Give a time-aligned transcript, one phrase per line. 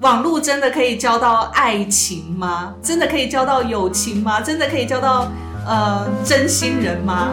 [0.00, 2.72] 网络真的可以交到爱情吗？
[2.80, 4.40] 真的可以交到友情吗？
[4.40, 5.26] 真的可以交到
[5.66, 7.32] 呃真心人吗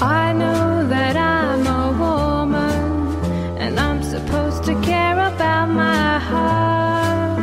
[0.00, 3.16] ？I know that I'm a woman
[3.58, 7.40] and I'm supposed to care about my heart.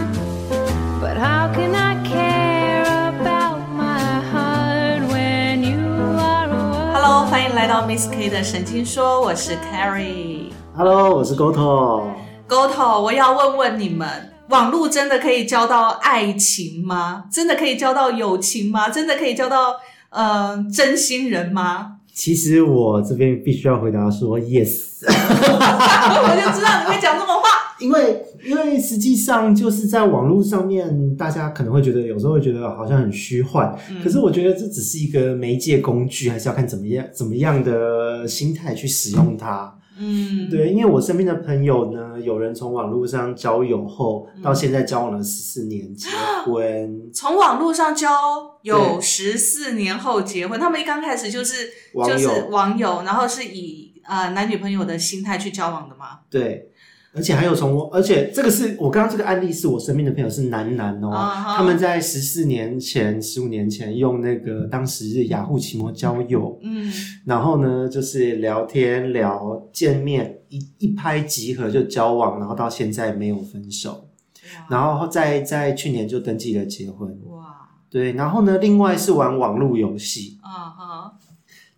[1.01, 5.79] But how can I care about my heart when you
[6.19, 10.51] are a Hello，欢迎来到 Miss K 的神经说，我是 Carrie。
[10.78, 12.03] Hello，我是 Goto。
[12.47, 17.23] Goto，我要问问你们，网络真的可以交到爱情吗？
[17.32, 18.90] 真的可以交到友情吗？
[18.90, 19.76] 真的可以交到
[20.09, 21.94] 呃真心人吗？
[22.14, 27.44] 其实我这边必须要回答说 yes， 我就知道你会讲这种话。
[27.80, 33.73] 因为因为实际上就是在网络上面，大家可能会觉得有时候会觉得好像很虚幻，
[34.04, 39.73] 可是我觉得这只是一个媒介工具，还是要看怎么样怎么样的心态去使用它。
[40.04, 46.09] 嗯，对，因为我身边的朋友呢，有人从网络上交友后，到现在交往了十四年，结
[46.44, 47.12] 婚。
[47.14, 48.09] 从网络上交
[48.64, 56.22] 有对十四年后结婚，他们一刚开始就是网友就是网友，然后是以呃男女朋友的心态去交往的吗？
[56.31, 56.70] 对，
[57.14, 61.12] 而且还有从我，而且这个是我刚刚这个案例是我身边的朋友是男男哦，
[61.56, 66.92] 他们在十四年前、十五年前用那个当时是雅虎奇摩交友，嗯，
[67.26, 74.06] 然后呢就是聊天聊见面一一拍即合就交往，然后到现在没有分手，
[74.70, 77.09] 然后在在去年就登记了结婚。
[77.28, 80.91] 哇，对，然后呢，另外是玩网络游戏，啊哈，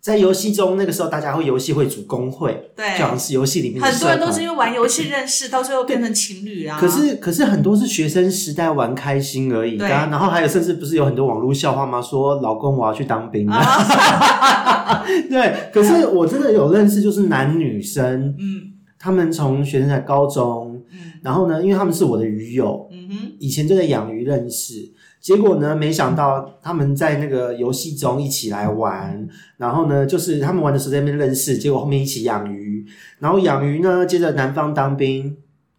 [0.04, 6.78] 在游戏中那个时候大家会游戏会组工会，对就好像是游戏里面的很多人都是因为玩游戏认识，到最后变成情侣啊。
[6.78, 12.02] 可是可是很多是学生时代玩开心而已，对然然后还有甚至不是有很多网络笑话吗？
[12.02, 15.70] 说老公我要去当兵了，啊， 对。
[15.72, 24.92] 可是我真的有认识，就是男女生，嗯他们从学生在高中，嗯然后呢，因为他们是我的鱼友，嗯哼，以前就在养鱼认识。
[25.24, 32.84] 结果呢，没想到他们在那个游戏中一起来玩，然后呢，就是他们玩的时候在那边认识，结果后面一起养鱼，
[33.20, 35.34] 然后养鱼呢，接着男方当兵，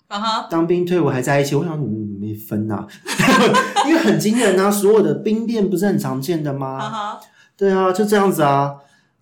[0.08, 2.88] 啊哈，当兵退伍还在一起，我想你们 没分呐、
[3.88, 6.80] 因为很惊人啊，所有的兵变不是很常见的啊吗？
[6.80, 7.20] 哈，
[7.56, 8.78] 对啊，就这样子啊。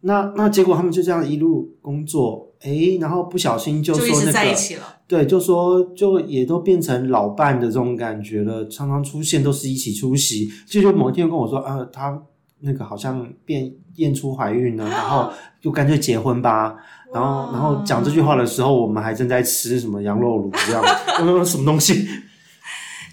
[0.05, 4.81] 那那结果他们就这样一路工作，诶，然后不小心就说那个，在一起了。
[5.07, 10.49] 对，就说就也都变成老伴的这种感觉了，常常出现都是一起出席。
[10.67, 12.21] 就就某一天跟我说，啊，他
[12.61, 15.29] 那个好像变验出怀孕了，然后
[15.61, 16.75] 就干脆结婚吧。
[17.13, 22.07] 然后，然后讲这句话的时候，我们还正在吃什么羊肉卤这样，什么东西？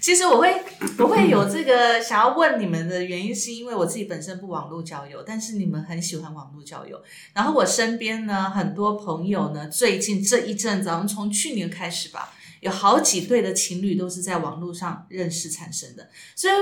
[0.01, 0.51] 其实我会
[0.97, 6.99] 我会有这个想要问你们的原因，是因为我自己本身不网络交友，但是你们很喜欢网络交友。
[7.33, 16.09] 然后我身边呢很多朋友呢，最近这一阵子，好像从去年开始吧，有好几对的情侣都是在网络上认识产生的。
[16.35, 16.53] 所以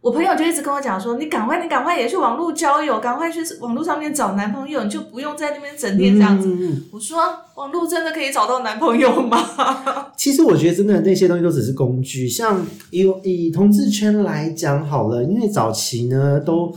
[0.00, 6.48] 我朋友就一直跟我讲说：“你赶快，你赶快也去网络交友，赶快去网络上面找男朋友，你就不用在那边整天这样子。
[6.92, 7.18] 我说
[7.56, 9.36] ：“网络真的可以找到男朋友吗？
[10.16, 16.72] 其实我觉得真的那些东西都只是工具，像以以同志圈来讲好了，因为早期呢都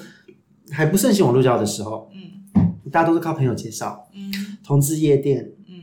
[0.72, 4.32] 还不盛行网络交友的时候，嗯大家都是靠朋友介绍，嗯
[4.66, 5.74] 同志夜店嗯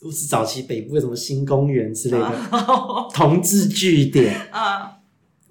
[0.00, 4.36] 都是早期北部的什么新公园之类的、啊同志据点。
[4.52, 4.93] 啊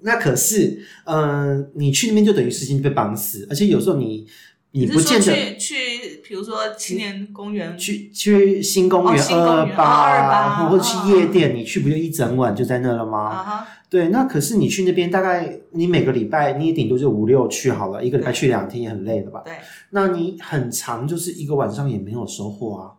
[0.04, 4.26] 那可是，嗯、你去那边就等于事情被绑死，而且有时候你
[4.72, 13.18] 你不见得去去，比如说青年公园去去新公园二园哦228或者去夜店，你去不就一整晚就在那了吗？
[13.30, 19.40] 啊，对，那可是你去那边，大概你每个礼拜你也顶多就五六去好了，一个礼拜去两天也很累了吧？
[19.44, 19.54] 对，
[19.90, 22.92] 那你很长，就是一个晚上也没有收获啊，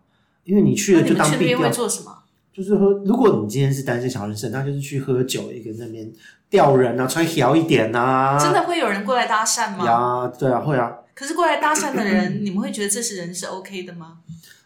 [0.44, 2.24] 因为你去了就当避们去那边会，做什么？
[2.54, 2.90] 就是喝。
[3.06, 6.10] 如果你今天是单身想要认识，那就是去喝酒，一个那边
[6.56, 9.86] 钓人啊，穿小一点啊，真的会有人过来搭讪吗？
[9.86, 10.90] 呀，对啊，会啊。
[11.14, 14.20] 可是过来搭讪的人， 你们会觉得这是人是 OK 的吗？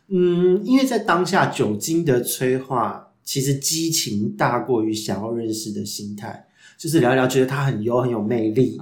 [0.10, 6.46] 嗯，因为在当下酒精的催化，其实激情大过于想要认识的心态，
[6.78, 8.80] 就是聊一聊，觉得他很优很有魅力，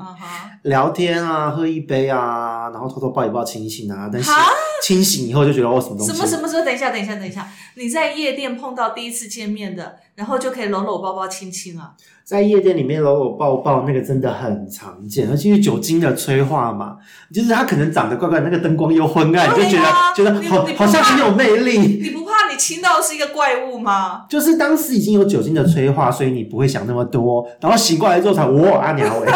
[0.63, 4.51] 聊天啊，喝一杯啊，然后偷偷抱一抱亲一亲啊，但是哈
[4.83, 6.63] 清醒以后就觉得哦什么东西，什么什么时候？
[6.63, 11.93] 等一下，等一下，等一下，你在夜店碰到第一次见面的，然后就可以搂搂抱抱亲亲了？
[12.23, 16.97] 在夜店里面搂搂抱抱，那个真的很常见，而且因为酒精的催化嘛，
[17.33, 19.85] 就是他可能长得怪怪，那个灯光又昏暗，你就觉得
[20.15, 21.77] 觉得好好像很有魅力。
[22.03, 22.26] 你不怕
[22.57, 24.25] 亲到的是一个怪物吗？
[24.29, 29.27] 就是当时已经有酒精的催化，所以你不会想那么多，然后醒过来之后才我阿娘喂，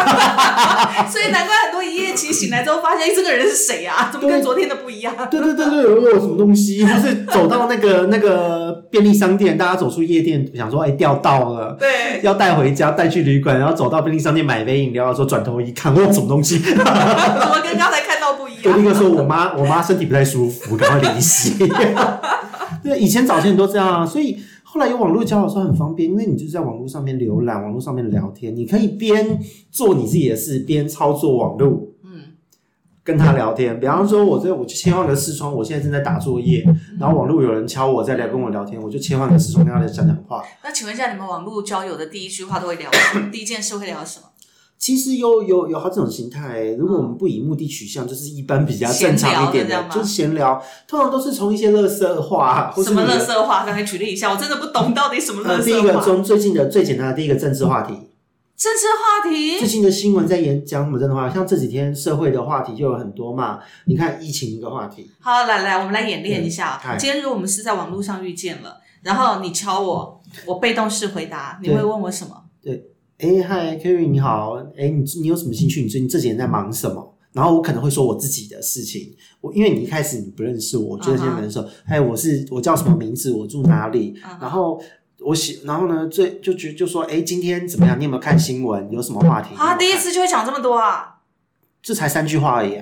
[1.08, 4.10] 所以难怪很多一夜情醒来之后发现，哎，这个人是谁啊？
[4.12, 5.14] 怎么跟昨天的不一样？
[5.30, 11.76] 对对对对，有有什么东西， 就是走到那个那个便利商店，大家走出夜店，想说哎掉到了。
[11.78, 16.58] 对，要带回家，带去旅馆，然后走到便利商店买杯饮料的时候，转头一看，哇，什么东西？
[16.58, 18.92] 怎么跟刚才看到不一就立样？
[18.92, 21.54] 刻说我妈，我妈身体不太舒服，赶快离席。
[22.82, 29.38] 对，以前早些人都这样啊，所以后来有网络交友的时候很方便，因为你就是在网络上面浏览，网络上面聊天，你可以边
[29.70, 31.88] 做你自己的事，边操作网络。
[32.04, 32.34] 嗯，
[33.04, 36.64] 跟他聊天，比方说，我这我就切换个视窗，我现在正在打作业，
[36.98, 40.42] 然后网络有人敲我在聊跟我聊天，我就切换个视窗跟他讲讲话。
[40.64, 43.30] 那请问一下，你们网络交友的第一句话都会聊什么？
[43.30, 44.26] 第一件事会聊什么？
[44.82, 53.64] 其实有有有好几种形态，如果我们不以目的取向，就是一般比较正常一点的，就是闲聊，通常都是从一些乐色话， 什么乐色话？
[53.64, 56.04] 刚才举例一下，我真的不懂到底什么乐呃，第一个色话。
[56.04, 57.94] 从最近的最简单的第一个政治话题，
[58.56, 63.60] 政治话题最，近的新闻在演讲什么政治话题，像这几天社会的话题就有很多嘛。
[63.84, 66.98] 你看疫情一个话题，好，来来，我们来演练一下嗯。
[66.98, 72.34] 今天如果我们是在网络上遇见了，然后你敲我，我被动式回答，你对会问我什么？
[73.18, 75.82] 哎，嗨，Kerry 你好，哎，你你有什么兴趣？
[75.82, 77.14] 你最近这几年在忙什么？
[77.32, 83.30] 然后我可能会说我自己的事情，我因为你一开始你不认识我，我觉得先认识我，哎，我是我叫什么名字？
[83.32, 84.14] 我住哪里？
[84.24, 84.80] 嗯然后
[85.20, 87.98] 我喜，然后呢，最就觉就说，哎，今天怎么样？
[87.98, 88.90] 你有没有看新闻？
[88.90, 89.54] 有什么话题？
[89.56, 91.20] 啊，第一次，就会讲这么多啊，
[91.80, 92.76] 这才三句话而已。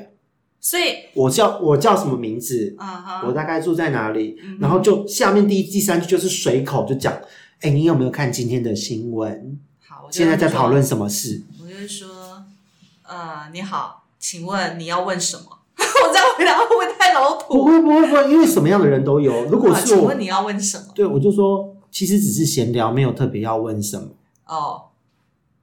[0.59, 0.83] 所以，
[1.15, 2.75] 我叫我叫什么名字？
[2.79, 4.37] 嗯哼，我大概住在哪里？
[4.59, 7.15] 然后就下面第一、第三句就是随口就讲，
[7.61, 9.59] 哎，你有没有看今天的新闻？
[10.11, 11.43] 现在在说讨论什么事？
[11.61, 12.45] 我就会说，
[13.03, 15.59] 呃，你好，请问你要问什么？
[15.81, 17.65] 我这样回答会不会太老不土？
[17.65, 19.45] 会不会不会，因为什么样的人都有。
[19.47, 20.85] 如果啊是我请问你要问什么？
[20.95, 24.09] 对，我就说其实只是闲聊，没有特别要问什么。
[24.47, 24.85] 哦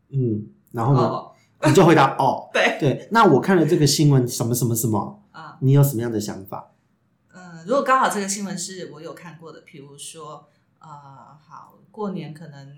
[0.09, 1.31] 嗯，然后呢，哦，
[1.65, 3.07] 你就回答哦， 对，对。
[3.11, 6.71] 那我看了这个新闻，什么什么什么，啊，你有什么样的想法？
[7.33, 10.47] 嗯，如果刚好这个新闻是我有看过的，比如说，
[10.79, 12.73] 呃，好，过年可能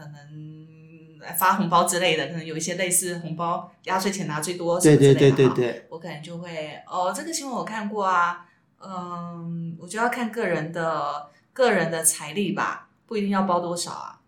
[0.00, 8.46] 可能来发红包之类的，可能有一些类似红包压岁钱拿最多什对么之对类的哈对对对，我可能就会哦，这个新闻我看过啊，
[8.78, 14.20] 嗯，我就要看个人的个人的财力吧，不一定要包多少啊。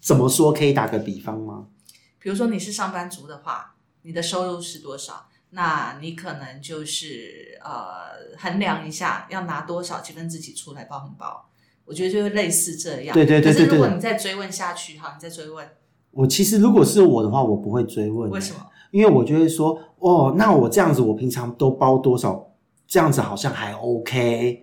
[0.00, 0.52] 怎么说？
[0.52, 1.68] 可以打个比方吗？
[2.18, 5.28] 比如说你是上班族的话，你的收入是多少？
[5.50, 11.48] 那你可能就是呃衡量一下要拿多少几分之几出来包红包。
[11.86, 13.14] 我觉得就会类似这样。
[13.14, 15.66] 对对对对可是如果你再追问下去，哈，你再追问，
[16.10, 18.60] 我其实如果是我的话，我不会追问，为什么？
[18.90, 22.52] 因为我就会说，哦，那我这样子，我平常都包多少？
[22.86, 24.62] 这样子好像还 OK。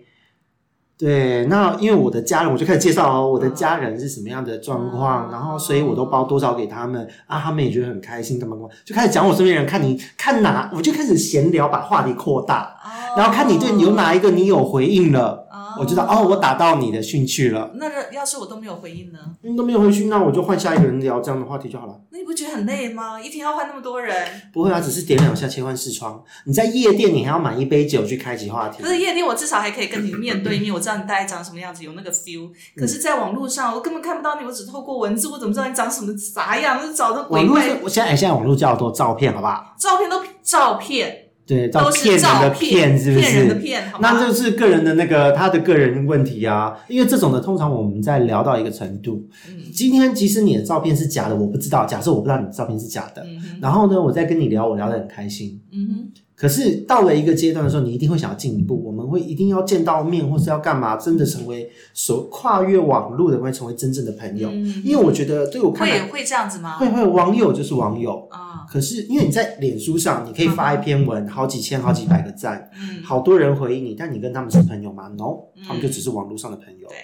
[0.96, 15.43] 对，那因为我的家人，我就开始介绍哦，我的家人是什么样的状况，哦然后所以我都包多少给他们啊，他们也觉得很开心，干嘛干嘛，就开始讲我身边人，看你看哪，我就开始闲聊，把话题扩大，哦然后看你对有哪一个你有回应了，哦
[15.78, 19.18] 我知道哦，我打到你的兴趣了，那要是我都没有回应呢？
[19.42, 22.00] 你都没有回去，那我就换下一个人聊这样的话题就好了。
[22.10, 23.20] 那你不觉得很累吗？
[23.20, 24.14] 一天要换那么多人，
[24.52, 26.22] 不会啊，只是点两下切换视窗。
[26.44, 28.88] 你在夜店，你还要买一杯酒去开启话题可。
[28.88, 32.50] 是夜店我至少还可以跟你面对面，我知道你大概长什么样子，有那个 feel。
[32.76, 36.80] 可是，在网络上我根本看不到你，我只透过文字，我怎么知道你长什么啥样？
[36.80, 39.74] 就找的网络鬼怪是，我现在哎，现在网络叫多照片，好不好？
[39.78, 43.60] 照片都照片，对，照都骗人的骗，是不骗人的是？
[43.60, 44.12] 骗，好吗？
[44.12, 64.50] 那就是个人的那个他的个人问题啊，因为这种的通常我们在聊到一个程度，嗯今天即使你的照片是假的，我不知道，假设我不知道你的照片是假的，嗯，然后呢，我在跟你聊，我聊得很开心，嗯可是到了一个阶段的时候，你一定会想要进一步，我们会一定要见到面，或是要干嘛，真的成为所跨越网络的，会成为真正的朋，友。
[64.50, 66.76] 嗯因为我觉得对我看来，会会这样子吗？
[66.78, 76.88] 会会网友就是网友，啊，可是因为你在脸书上，你可以发一篇文，好几千、好几百个赞，嗯，好多人回应你，但你跟他们是朋友吗？No，嗯他们就只是网络上的朋友。
[76.88, 76.96] 对，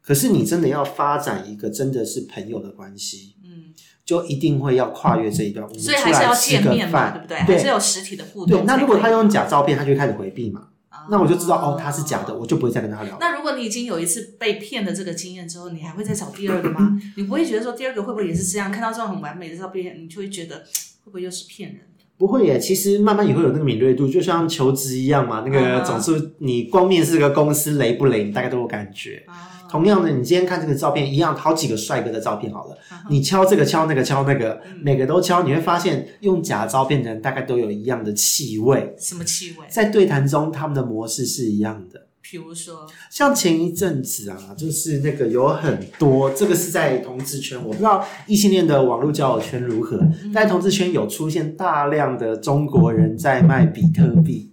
[0.00, 3.33] 可是你真的要发展一个真的是朋友的关系，嗯，
[4.04, 5.66] 就一定会要跨越这一段。
[5.66, 7.46] 我们所以还是要见面嘛，饭对不对？
[7.46, 8.58] 对还是有实体的互动。
[8.58, 10.68] 对，那如果他用假照片，他就开始回避嘛。
[10.88, 13.16] 啊，那我就知道哦，他是假的，我就不会再跟他聊。
[13.18, 17.00] 那如果你已经有一次被骗的这个经验之后，你还会再找第二个吗？
[17.16, 18.70] 你不会觉得说第二个会不会也是这样？
[18.70, 20.64] 看到这种很完美的照片，你就会觉得会
[21.04, 21.93] 不会又是骗人的？
[22.16, 25.42] 不会耶，其实慢慢也会有那个敏锐度，就像求职一样嘛。
[25.44, 29.24] 那个嗯总是你光面试个公司雷不雷，你大概都有感觉。
[29.26, 39.66] 啊，同样的，你今天看这个照片，一样好几个帅哥的照片好了，啊你敲这个敲那个敲那个，嗯每个都敲，你会发现用假照片的人大概都有一样的气味，什么气味？
[39.68, 42.06] 在对谈中他们的模式是一样的。
[42.28, 54.50] 比如说，像前一阵子啊，就是那个有很多，这个是在同志圈，我不知道异性恋的网络交友圈如何，嗯但同志圈有出现大量的中国人在卖比特币。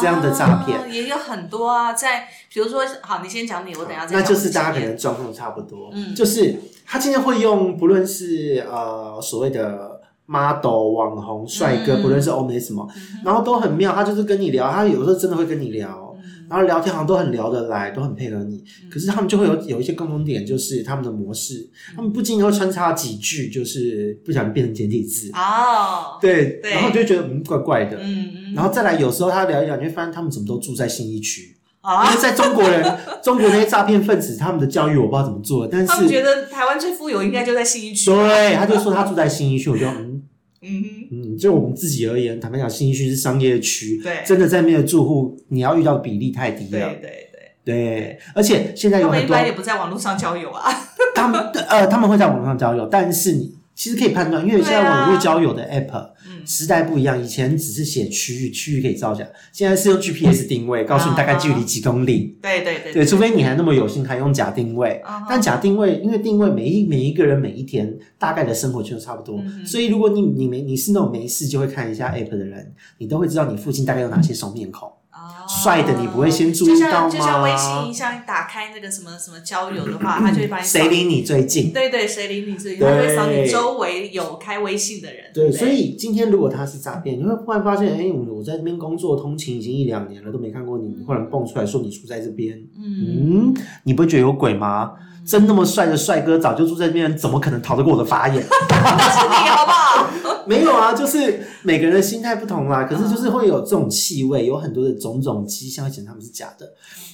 [0.00, 6.54] 这样的诈骗啊也有很多啊，在比如说，好，你先讲你，我等一下再讲那就是大家可能状况差不多，嗯就是
[6.84, 12.86] 他今天会用不论是呃所谓的 model 网红帅哥，嗯不论是欧美什么，
[13.24, 16.07] 然后都很妙，他就是跟你聊，他有时候真的会跟你聊，
[16.48, 31.54] 然后聊天好像都很聊得来，都很配合你，嗯可是他们就会有有一些共同点，就是他们的模式，他们不经意会穿插几句，就是不小心变成简体字，哦，对，对然后就会觉得嗯怪怪的，嗯嗯，然后再来有时候他聊一聊，你会发现他们怎么都住在信义区。
[31.80, 32.84] 因啊为，在中国人，
[33.22, 40.22] 中国那些诈骗分子，他们的教育我不知道怎么做，但是他们觉得台湾最富有应该就在新一区，对，他就说他住在新一区，我就嗯
[40.60, 44.22] 嗯嗯，就我们自己而言，坦白讲，新一区是商业区，对。
[44.26, 47.18] 真的在那边的住户，你要遇到的比例太低了，对了，对对。
[47.64, 50.72] 对，而且现在有很多他们一般也不在网络上交友啊，
[51.14, 51.38] 他们
[51.68, 56.10] 呃他们会在网络上交友，但是你其实可以判断，因为现在网络交友的 app 嗯
[56.48, 62.38] 时代不一样，以前只是写区域，区域可以造假，现在是用 GPS 定位，告诉你大概距离几公里。
[62.40, 65.02] 对对对对，除非你还那么有心，还用假定位。
[65.28, 74.90] 但假定位，因为定位每一每一个人每一天大概的生活圈都差不多，所以如果你你没你是那种没事就会看一下 app 的人，你都会知道你附近大概有哪些熟面孔。
[75.28, 81.72] 哦帅的你不会先注意到吗就像就像微信一像打开那个什么什么交友的话， 他就会把你谁离你最近？
[81.72, 85.24] 对对，谁离你最近，他就会扫你周围有开微信的人。
[85.32, 93.54] 对，不所以今天如果他是诈骗，你会忽然发现，哎、我我在这边工作通勤已经一两年了，都没看过你，你忽然蹦出来说你住在这边，嗯，嗯，
[93.84, 94.92] 你不会觉得有鬼吗？
[95.28, 98.42] 真那么帅的帅哥早就住在这边，怎么可能逃得过我的法眼？
[98.70, 100.44] 那是你好不好？
[100.48, 102.84] 没有啊，就是每个人的心态不同啦。
[102.84, 106.66] 可是就是会有这种气味，有很多的种种迹象会显示他们是假的。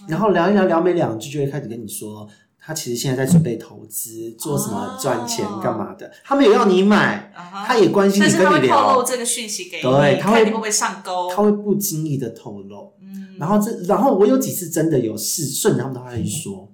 [0.09, 2.29] 然后聊一聊，聊没两句就会开始跟你说，
[2.65, 6.09] 他其实现在在准备投资，做什么赚钱哦干嘛的。
[6.23, 7.33] 他没有要你买，
[7.67, 11.29] 他也关心你跟你聊，透露这个讯息给你，对他会不会上钩。
[11.35, 12.93] 他会不经意的透露。
[13.03, 16.69] 嗯然后这，然后我有几次真的有事顺着他们的话去说，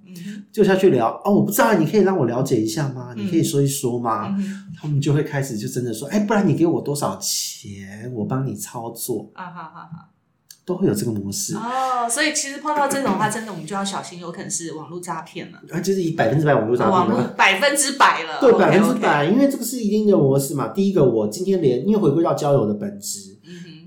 [0.51, 3.13] 就下去聊哦，我不知道，你可以让我了解一下吗？
[3.15, 4.35] 嗯你可以说一说吗？
[4.37, 10.07] 嗯他们就会开始就真的说，哎，不然你给我多少钱，我帮你操作，啊哈哈哈。
[10.63, 17.33] 都会有这个模式，哦，所以其实碰到这种的话，真的我们就要小心，有可能是网络诈骗了，啊，就是以百分之百网络诈网络骗嘛。
[17.35, 20.67] 百分之百了，对，百分之百，因为这个是一定的模式嘛。
[20.67, 23.40] 第一个，我今天连，因为回归到交友的本质，嗯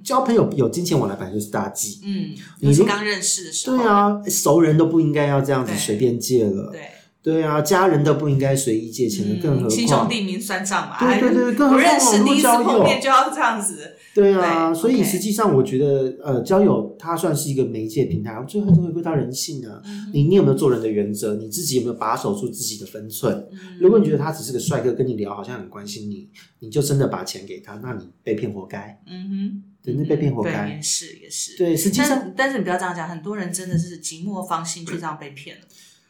[0.04, 2.00] 交朋友有金钱往来本来就是大忌。
[2.04, 6.70] 嗯，你是刚认识的时候，对啊，熟人都不应该要这样子随便借了。
[6.70, 6.82] 对，
[7.22, 12.64] 对啊，家人都不应该随意借钱的，更何嗯亲兄况弟明算账嘛，对对对，更何不认况网识第一次络交友。
[12.64, 19.82] 碰面就要这样子，对啊，对所以实际上我觉得，呃，交友它算是一个媒介平台，最后还是回归到人性啊。
[19.84, 21.34] 嗯你你有没有做人的原则？
[21.34, 23.34] 你自己有没有把守住自己的分寸？
[23.50, 26.28] 嗯如果你觉得他只是个帅哥，跟你聊好像很关心你，
[26.60, 29.02] 你就真的把钱给他，那你被骗活该。
[29.06, 30.68] 嗯哼，对，那被骗活对，该。
[30.68, 35.62] 也是也是，对，实际上但但是你不要这样讲，很多人真的是寂寞芳心就这样被骗了。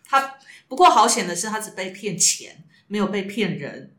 [0.05, 0.35] 他
[0.69, 3.93] 不过好险的是，他只被骗钱，没有被骗人。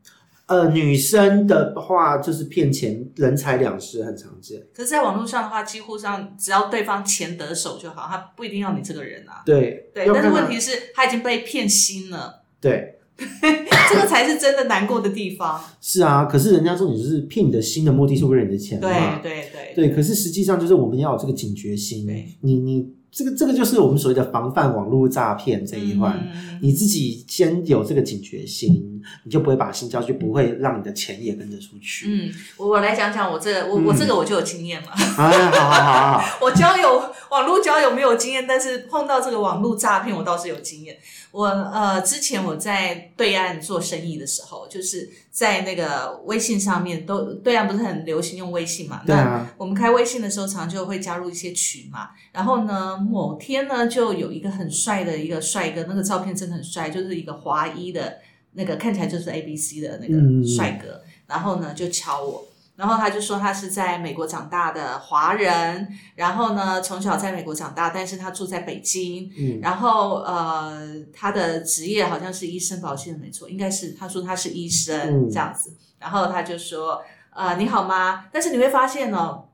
[0.47, 4.61] 呃，女生的话就是骗钱，人财两失很常见。
[4.75, 9.41] 可是，在网络上的话，几乎上只要对方钱得手就好，他不一定要你这个人啊。
[9.43, 15.59] 对，对，但是问题是，他已经被骗心了，对， 这个才是真的难过的地方。
[15.81, 16.25] 是啊。
[16.25, 19.19] 可是人家重点就是骗你的心的目的是为了你的钱嘛。
[19.23, 22.37] 对对对，对，可是实际上就是我们要有这个警觉心对。
[22.41, 26.13] 你你这个这个就是我们所谓的防范网络诈骗这一环。
[26.33, 32.07] 嗯你自己先有这个警觉心，你就不会把心交，去不会让你的钱也跟着出去。
[32.07, 34.87] 嗯，我我来讲讲我这个我我这个我就有经验了。
[34.95, 40.97] 哎，好好好好， 我交友网络交友没有经验，但是碰到这个网络诈骗，我倒是有经验。
[41.35, 49.01] 我呃，之前我在对岸做生意的时候，就是在那个微信上面都对岸不是很流行用微信嘛？
[49.05, 52.11] 对啊，那我们开微信的时候，常就会加入一些群嘛。
[52.31, 58.19] 然后呢，某天呢，就有一个很帅的一个帅哥，那个照片真的很帅，就是一个华裔的
[58.53, 61.01] 那个看起来就是 A B C 的那嗯个帅哥。
[61.27, 62.47] 然后呢，就敲我。
[62.75, 77.01] 然后他就说他是在美国长大的华人，然后呢从小在美国长大，但是他住在北京，嗯然后呃他的职业好像是医生，保健没错，应该是他说他是医生、嗯这样子，然后他就说
[77.33, 78.25] 呃你好吗？
[78.33, 79.45] 但是你会发现哦，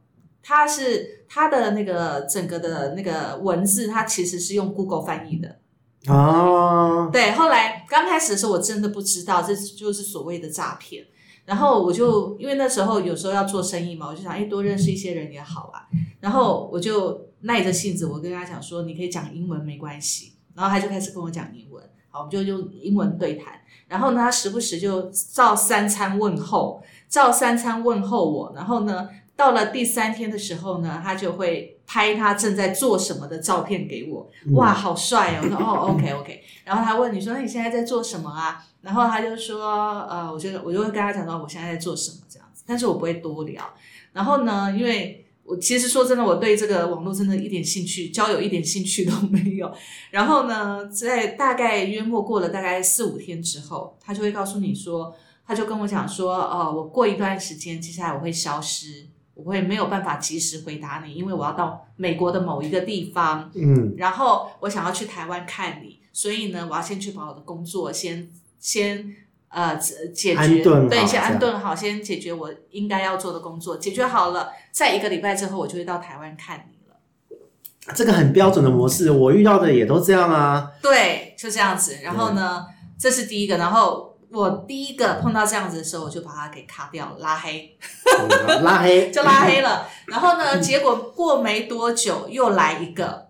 [0.41, 5.57] 他是他的那个整个的那个文字，他其实是用 Google 翻译的，
[6.11, 11.05] 啊，对，后来刚开始的时候，我真的不知道这就是所谓的诈骗。
[11.51, 15.83] 然后我就因为那时候有时候要做生意嘛，我就想，哎，多认识一些人也好啊。
[16.21, 23.59] 然后我就耐着性子，我跟他讲说，你可以讲英文没关系，然后他就开始跟我讲英文，好，我们就用英文对谈。
[23.89, 28.53] 然后呢，他时不时就照三餐问候，照三餐问候我。
[28.55, 34.29] 然后呢，到了第三天的时候呢，他就会拍他正在做什么的照片给我。
[34.53, 35.41] 哇，好帅哦！
[35.43, 36.43] 我说哦，OK OK。
[36.63, 38.63] 然后他问你说，那你现在在做什么啊？
[38.81, 43.63] 然后他就说，呃，我觉得我就会跟他讲到我现在在做什么这样子，但是我不会多聊。
[44.13, 49.71] 然后呢，因为我其实说真的，我对这个网络真的一点兴趣，交友一点兴趣都没有。
[50.11, 59.07] 然后呢，在大概约莫过了大概四五天之后，他就会告诉你说，他就跟我讲说，呃，我过一段时间，接下来我会消失，
[59.43, 68.29] 我会没有办法及时回答你，因为我要到美国的某一个地方，嗯，然后我想要去台湾看你，所以呢，我要先去把我的工作先
[68.59, 69.15] 先
[69.49, 77.93] 呃解决，对，先安顿好，先解决我应该要做的工作，解决好了，在一个礼拜之后，我就会到台湾看你了。
[77.95, 80.71] 这个很标准的模式，我遇到的也都这样啊。
[80.81, 81.97] 对，就这样子。
[82.03, 82.65] 然后呢，
[82.97, 87.77] 这是第一个，然后我第一个碰到这样子的时候，我就把他给卡掉了，拉黑。
[88.05, 89.87] 嗯拉黑 就拉黑了。
[90.07, 93.27] 然后呢，结果过没多久又来一个，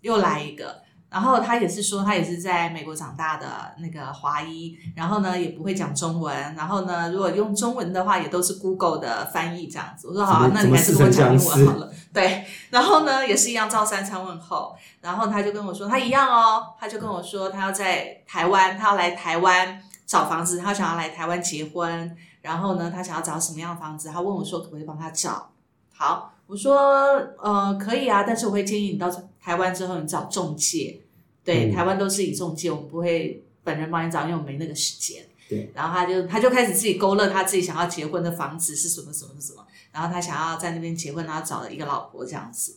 [0.00, 0.82] 又来一个。
[1.10, 3.46] 然后他也是说，他也是在美国长大的
[3.78, 10.08] 那个华裔，然后呢也不会讲中文，然后呢如果用中文的话，也都是 Google 的翻译这样子。
[10.08, 11.92] 我说好、那你还是跟我讲英怎么似曾文好了。
[12.12, 25.50] 对， 然后呢也是一样照三餐问候，然后他就跟我说他一样哦，他就跟我说他要在台湾，他要来台湾找房子，他想要来台湾结婚，然后呢他想要找什么样的房子，他问我说可不可以帮他找。
[25.92, 26.76] 好，我说
[27.38, 31.00] 呃可以啊，但是我会建议你到台湾之后你找中介，
[31.44, 35.24] 对，嗯台湾都是以中介，我们不会本人帮你找，因为我没那个时间。
[35.46, 42.76] 对，然后他就他就开始自己勾勒他自己想要结婚的房子是什么什么什么，然后他想要在那边结婚，然后找了一个老婆这样子。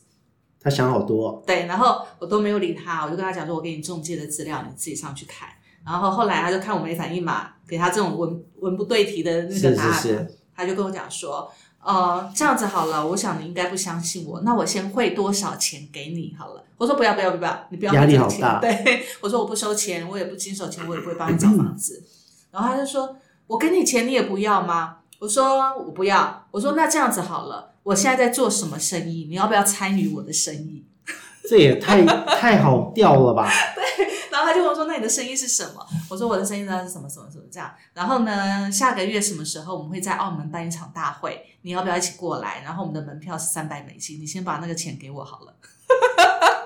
[0.60, 5.48] 他想好多，对，然后我都没有理他，我就跟他讲说，我给你中介的资料，你自己上去看。
[5.88, 11.50] 然后后来他就看我没反应嘛，给他这种文文不对题的那是个答案，是是，他就跟我讲说，
[11.82, 16.65] 呃，这样子好了，我想你应该不相信我，那我先汇多少钱给你好了。
[16.77, 22.03] 我说不要不要不要，你不要压力好大对，我说我不收钱，我也不经手钱，我也不会帮你找房子。
[22.51, 23.15] 然后他就说，
[23.48, 24.98] 我给你钱你也不要吗？
[25.20, 26.46] 我说我不要。
[26.51, 29.26] 我说那这样子好了，我现在在做什么生意？
[29.30, 30.84] 你要不要参与我的生意？
[31.50, 33.50] 这也太太好调了吧？
[34.47, 41.45] 他就问我说：“那你的生意是什么？”我说：“我的生意呢是什么什么什么这样。”然后呢，下个月什么时候我们会在澳门办一场大会？
[41.63, 42.62] 你要不要一起过来？
[42.63, 45.53] 然后我们的门票是三百美金，你先把那个钱给我好了。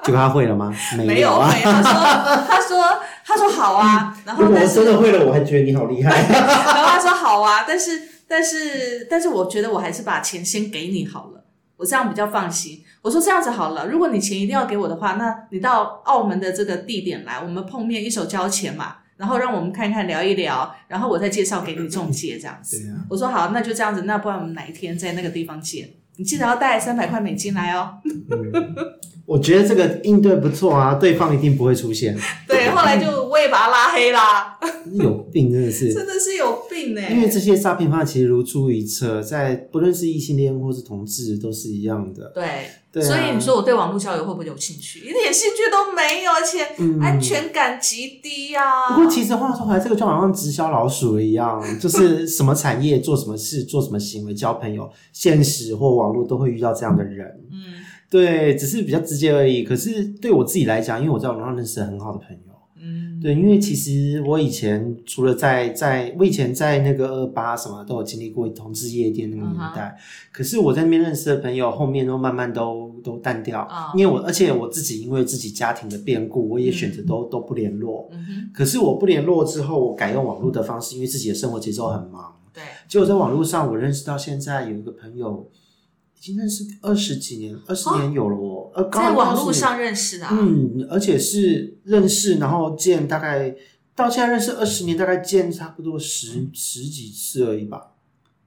[0.04, 0.74] 结果他会了吗？
[1.06, 1.50] 没有啊。
[1.50, 1.92] 会，他说
[2.48, 6.12] 他说他说好啊，然后我但是真的会了，我还觉得你好厉害。
[6.30, 11.44] 然后他说好啊，但是但是但是我觉得我还是把钱先给你好了，
[11.78, 12.84] 我这样比较放心。
[13.02, 22.78] 我说这样子好了，如果你钱一定要给我的话，那你到澳门的这个地点来，我们碰面一手交钱嘛，然后让我们看看聊一聊，然后我再介绍给你中介这样子。
[22.78, 25.90] 对啊，我说好，那就这样子，那不然我们哪一天在那个地方见？
[26.18, 27.96] 你记得要带三百块美金来哦。
[28.06, 28.76] 嗯，
[29.26, 32.16] 我觉得这个应对不错啊，对方一定不会出现。
[32.48, 34.60] 对，后来就我也把他拉黑啦，
[34.94, 35.92] 有病真的是。
[35.92, 42.32] 真的是有因为这些诈骗犯其实如出一辙，在不论是异性恋或是同志都是一样的。
[42.34, 42.44] 对，
[42.92, 45.00] 对啊所以你说我对网络交友会不会有兴趣？
[45.00, 48.96] 一点兴趣都没有，而且嗯安全感极低啊。
[48.96, 57.28] 不过其实话说回来，这个就好像直销老鼠一样，就是什么产业做什么事、做什么行为、交朋友，现实或网络都会遇到这样的人。
[57.52, 59.64] 嗯对，只是比较直接而已。
[59.64, 62.51] 可是对我自己来讲，因为我在网上认识很好的朋友，嗯，
[63.22, 69.96] 对，因为其实我以前除了在在我以前在那个二八什么都有经历过同志夜店那个年代，
[70.32, 78.10] 可是我在那边认识的朋友，后面都慢慢都都淡掉，哦因为我而且我自己因为自己家庭的变故，我也选择都、都不联络。
[78.12, 82.36] 嗯，可是我不联络之后，我改用网络的方式，因为自己的生活节奏很忙。
[82.54, 85.48] 对，结果在网络上，我认识到现在有一个朋友，
[86.22, 93.56] 已经认识二十几年，二十年有了我，呃，在网20年络上认识的、啊，嗯，而且是认识，然后见大概
[93.96, 97.94] 到现在认识二十年，大概见差不多十十几次而已吧。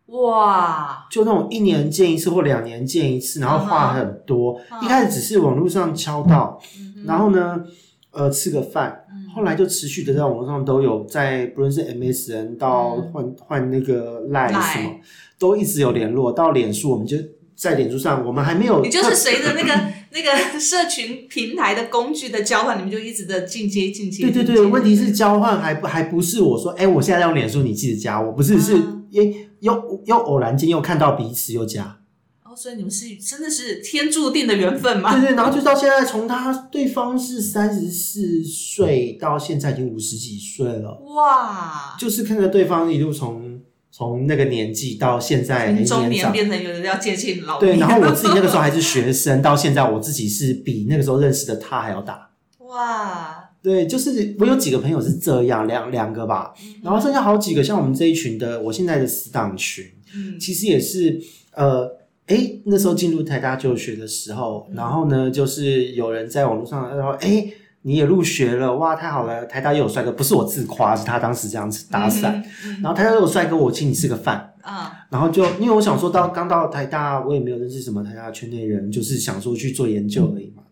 [0.06, 4.56] 哇，就那种一年见一次或两年见一次，然后话很多。
[4.80, 7.64] 一开始只是网络上敲到，嗯然后呢，
[8.12, 13.10] 呃，吃个饭，后来就持续的在网络上都有在，不论是 MSN 到嗯。
[13.12, 15.00] 换换那个 Line 什么，
[15.40, 16.30] 都一直有联络。
[16.30, 17.16] 到脸书，我们就
[17.56, 24.24] 在脸书上，我们还没有，你就是随着那个那个社群平台的工具的交换，你们就一直的进阶进阶。
[24.30, 31.98] 对对对，问题是交换还不还不是我说，哎，我现在用脸书，你记得加我，不是是嗯诶又又偶然间又看到彼此又加，
[32.44, 35.12] 哦，哦，所以你们是真的是天注定的缘分吗？
[35.12, 43.53] 对对，然后就到现在，从他对方是三十四岁到现在已经五十几岁了，哇，就是看着对方一路从
[43.96, 46.32] 从那个年纪到现在从中年。
[46.32, 52.28] 变成有人要接近老对，然后我自己那个时候还是 学生，到现在我自己是比那个时候认识的他还要大。
[52.58, 56.52] 哇，对，就是我有几个朋友是这样，两两个吧，
[56.82, 60.40] 然后剩下好几个，像我们这一群的，我现在的死党群，嗯。
[60.40, 61.20] 其实也是
[61.52, 61.88] 呃，
[62.26, 67.54] 哎，那时候进入台大就学的时候，然后呢，就是有人在网络上说，诶，
[67.86, 72.32] 你也入学了，哇，太好了，台大又有帅哥，不是我自夸，是他当时这样子搭讪，
[72.64, 74.52] 嗯然后台大又有帅哥，我请你吃个饭。
[74.62, 80.62] 啊，然后就因为我想说到刚到台大，我也没有认识什么台大圈内人，就是想说去做研究而已嘛。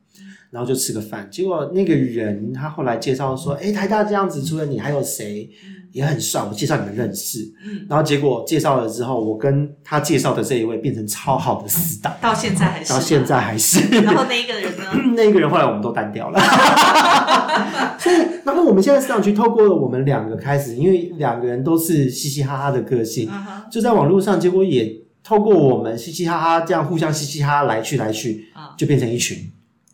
[0.51, 5.51] 然后就吃个饭，结果那个人他后来介绍说，哎，台大这样子，除了你还有谁
[5.93, 7.41] 也很帅，我介绍你们认识。
[7.65, 14.01] 嗯，然后结果介绍了之后，我跟他介绍的这一位变成超好的死党，到现在还是到现，在还是。
[14.01, 14.85] 然后那一个人呢？
[15.15, 16.41] 那一个人后来我们都单掉了，
[17.99, 24.91] 所以，然后我们现在市场区透过了我们两个开始，因为两个人都是嘻嘻哈哈的个性，嗯，就在网络上，结果也
[25.23, 29.39] 透过我们嘻嘻哈哈这样互相嘻嘻哈哈来去来去，啊，就变成一群。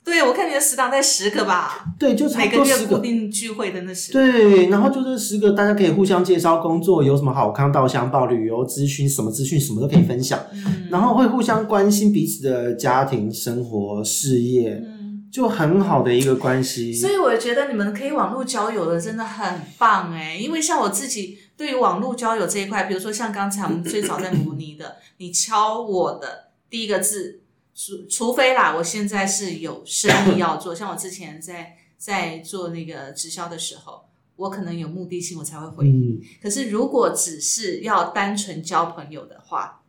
[0.08, 2.98] 对，我看你的食堂在十个吧， 对，就差每个月固不多十个。
[3.00, 16.94] 定聚会的那十个，对，然后就这十个，大家可以互相介绍工作，有什么好康、到相报、旅游资讯，什么资讯什么都可以分享，嗯然后会互相关心彼此的家庭生活、事业，嗯，就很好的一个关系。
[16.94, 27.40] 所以我觉得你们可以网络交友的真的很棒哎，因为像我自己对于网络交友这一块，比如说像刚才我们最早在模拟的，你敲我的第一个字，
[27.80, 34.02] 除除非啦，我现在是有生意要做，像我之前在在做那个直销的时候，
[34.34, 36.14] 我可能有目的性，我才会回你。
[36.14, 39.80] 嗯，可是如果只是要单纯交朋友的话，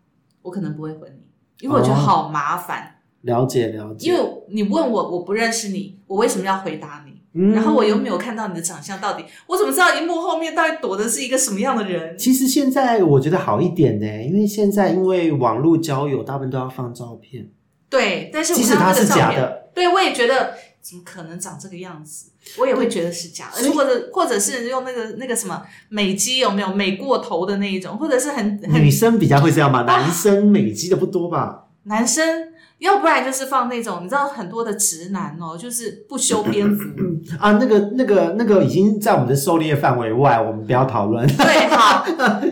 [0.43, 2.97] 我可能不会回你，因为我觉得哦好麻烦。
[3.21, 4.07] 了解了解。
[4.07, 7.19] 因为你问我，我不认识你，我为什么要回答你？
[7.33, 12.15] 嗯然后我又没有看到你的长相，到底我怎么知道荧幕后面到底躲的是一个什么样的人？
[12.17, 17.49] 其实现在我觉得好一点呢，因为现在因为网络交友，大部分都要放照片，
[17.89, 22.27] 对，但是我即使看到它是假的，对我也觉得怎么可能长这个样子？
[22.57, 31.65] 我也会觉得是假的，而且或者或者是用那个那个什么美肌有没有美过头的那一种，或者是很很女生比较会这样吧，男生美肌的不多吧？
[31.83, 32.49] 男生，
[32.79, 36.83] 要不然就是放那种你知道很多的直男哦，就是不修边幅。
[37.39, 41.25] 啊，那个、那个、那个已经在我们的狩猎范围外，我们不要讨论。
[41.35, 42.05] 对，好，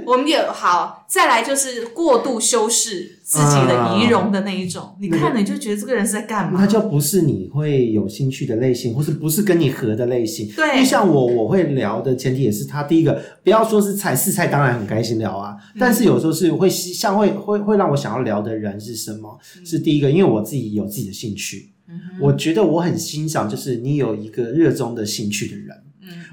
[0.06, 6.62] 我们也好，再来就是过度修饰自己的仪容的那一种，你看了你就觉得这个人是在干嘛？
[6.62, 10.50] 那就不是你会有兴趣的类型，或是不是跟你合的类型。
[10.56, 19.38] 对因为像我，我会聊的前提也是他第一个，不要说是菜，是菜当然很开心聊啊，嗯但是有时候是会像会会会让我想要聊的人是什么？
[19.66, 25.76] 是第一个，因为我自己有自己的兴趣，嗯我觉得我很欣赏，就是你有一个热衷的兴趣的人。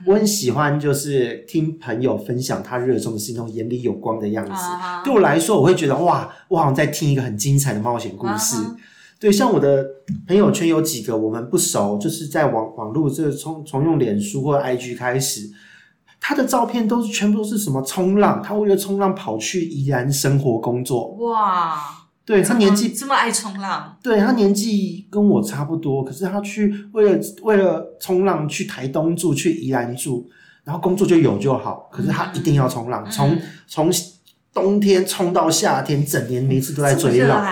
[0.04, 4.52] 嗯我很喜欢，就是听朋友分享他热衷的事情，那种眼里有光的样子。
[5.02, 8.56] 对我来说，我会觉得哇，我好像在听一个很精彩的冒险故事。
[9.18, 9.82] 对，像我的
[10.28, 15.48] 朋友圈有几个我们不熟，就是在网网络这从从用脸书或 IG 开始，
[16.20, 21.12] 他的照片都是全部都是什么冲浪，他为了冲浪跑去宜兰生活工作。
[21.14, 21.78] 哇，
[22.26, 30.26] 对他年纪，这么爱冲浪，对他年纪跟我差不多，可是他去为了为了冲浪去台东住，去宜兰住，
[30.64, 33.90] 然后工作就有就好，可是他一定要冲浪，从嗯从
[34.54, 37.44] 冬天冲到夏天，整年每次都在追浪。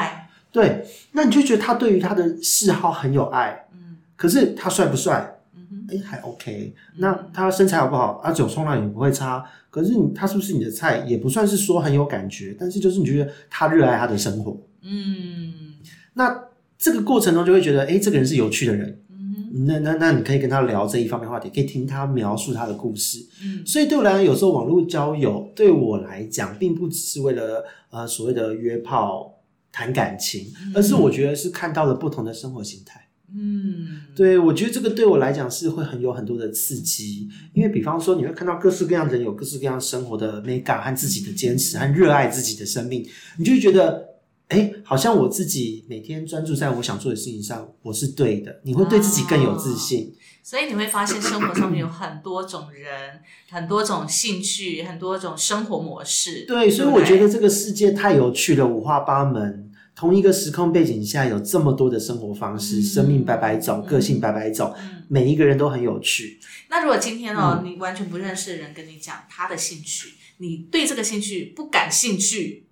[0.50, 5.36] 对，那你就觉得他对于他的嗜好很有爱，嗯可是他帅不帅？
[5.54, 6.74] 嗯哼，哎，还 OK。
[6.96, 8.20] 那他身材好不好？
[8.22, 9.44] 啊，走冲浪也不会差。
[9.72, 11.02] 可是你他是不是你的菜？
[11.08, 14.54] 也不算是说很有感觉，但是就是你觉得他热爱他的生活。
[14.82, 15.74] 嗯
[16.12, 16.44] 那
[16.76, 19.00] 这个过程中就会觉得，哎，这个人是有趣的人。
[19.08, 23.26] 嗯那那那你可以跟他聊这一方面话题，可以听他描述他的故事。
[23.42, 29.38] 嗯所以对我来讲，有时候网络交友对我来讲，并不只是为了呃所谓的约炮
[29.72, 33.01] 谈感情，而是我觉得是看到了不同的生活形态。
[33.34, 44.06] 嗯，对，我觉得这个对我来讲是会很有很多的刺激，因为比方说你会看到各式各样的人有各式各样生活的美感和自己的坚持和热爱自己的生命，你就会觉得，
[44.48, 50.12] 哎，好像我自己每天专注在我想做的事情上，我是对的，你会对自己更有自信。
[50.44, 56.44] 所以你会发现生活上面有很多种人，很多种兴趣，很多种生活模式。
[56.46, 59.70] 对，所以我觉得这个世界太有趣了，五花八门。
[59.94, 66.40] 同一个时空背景下，有这么多的生活方式，嗯生命百百种，个性百百种，嗯，每一个人都很有趣。
[66.70, 72.66] 那如果今天哦，嗯你完全不认识的人跟你讲他的兴趣，你对这个兴趣不感兴趣，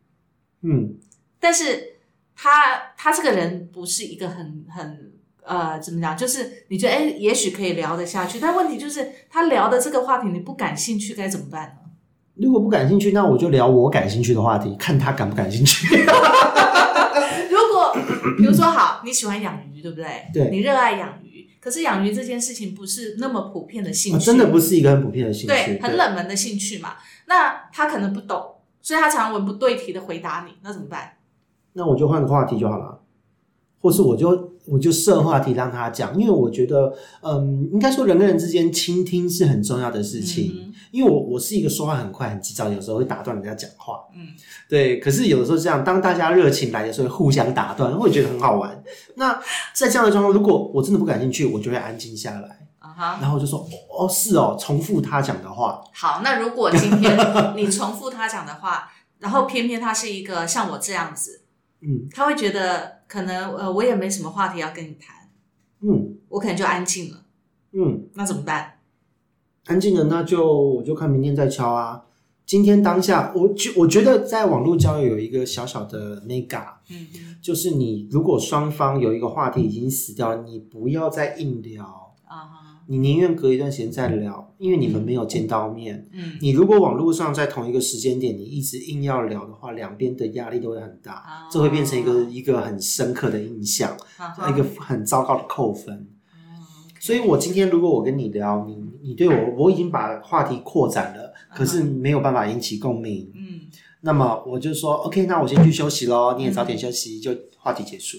[0.62, 0.94] 嗯，
[1.38, 1.96] 但是
[2.34, 5.12] 他他这个人不是一个很很
[5.44, 11.90] 呃怎么讲，就是你觉得哎，也许可以聊得下去，但问题就是他聊的这个话题你不感兴趣，该怎么办呢？
[12.36, 15.86] 如果不感兴趣，那我就聊我感兴趣的话题，看他感不感兴趣。
[18.36, 20.30] 比如说好，你喜欢养鱼，对不对？
[20.32, 26.94] 对你热爱养鱼，可是养鱼这件事情不是那么普遍的兴趣，啊真的不是一个很普遍的兴趣，对，很冷门的兴趣嘛。
[27.26, 31.16] 那他可能不懂，所以他常文不对题的回答你，那怎么办？
[31.72, 32.99] 那我就换个话题就好了，
[33.80, 40.52] 或是我就我就设话题让他讲，因为我觉得，嗯，应该说人跟人之间倾听是很重要的事情。
[40.56, 44.26] 嗯因为我我是一个说话很快很急躁，有时候会打断人家讲话，嗯，
[44.68, 44.98] 对。
[44.98, 48.82] 可是有的时候这样，当大家热情来的时候，互相打断，会觉得很好玩。
[49.14, 49.40] 那
[49.72, 52.66] 在这样的状况，如果我真的不感兴趣，我就会安静下来。
[53.20, 53.64] 然后我就说，
[53.96, 57.16] 哦，是哦，重复他讲的话，好，那如果今天
[57.56, 58.90] 你重复他讲的话，
[59.20, 61.42] 然后偏偏他是一个像我这样子，
[61.82, 65.28] 嗯他会觉得可能呃我也没什么话题要跟你谈，
[65.82, 67.24] 嗯我可能就安静了，
[67.72, 68.06] 嗯。
[68.14, 68.78] 那怎么办？
[69.66, 70.46] 安静了，那就
[70.76, 72.04] 我就看明天再敲啊。
[72.46, 77.08] 今天当下，我觉我觉得在网络交友有一个小小的 mega，嗯
[77.42, 81.84] 就是你如果双方有一个话题已经死掉，你不要再硬聊，
[82.24, 82.59] 啊哈，
[82.90, 86.08] 你宁愿隔一段时间再聊，因为你们没有见到面。
[86.12, 93.96] 嗯你如果网络上在同一个时间点，你一直硬要聊的话，两边的压力都会很大，啊这会变成一个一个很深刻的印象，
[94.48, 95.94] 一个很糟糕的扣分。
[95.94, 96.10] 哦
[96.98, 103.60] 所以，我今天如果我跟你聊，你你对我我已经把话题扩展了，可是没有办法引起共鸣，嗯
[104.00, 108.18] 那么我就说 OK，那我先去休息喽，你也早点休息，就话题结束。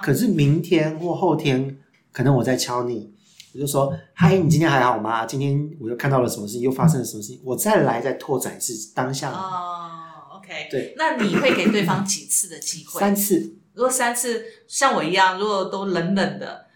[0.00, 1.76] 可是明天或后天，
[2.12, 3.10] 可能我再敲你，
[3.54, 5.26] 我就说嗨，你今天还好吗？
[5.26, 12.98] 今天我又看到了什么事情，又发生了什么事情，我再来再拓展是当下哦，OK，对，那你会给对方几次的机会？
[13.00, 16.66] 三次，如果三次像我一样，如果都冷冷的，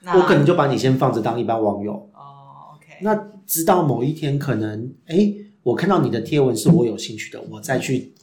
[0.00, 1.92] 那我可能就把你先放着当一般网友。
[2.12, 3.14] 哦，OK，那
[3.46, 8.14] 直到某一天，可能哎，我看到你的贴文是我有兴趣的，我再去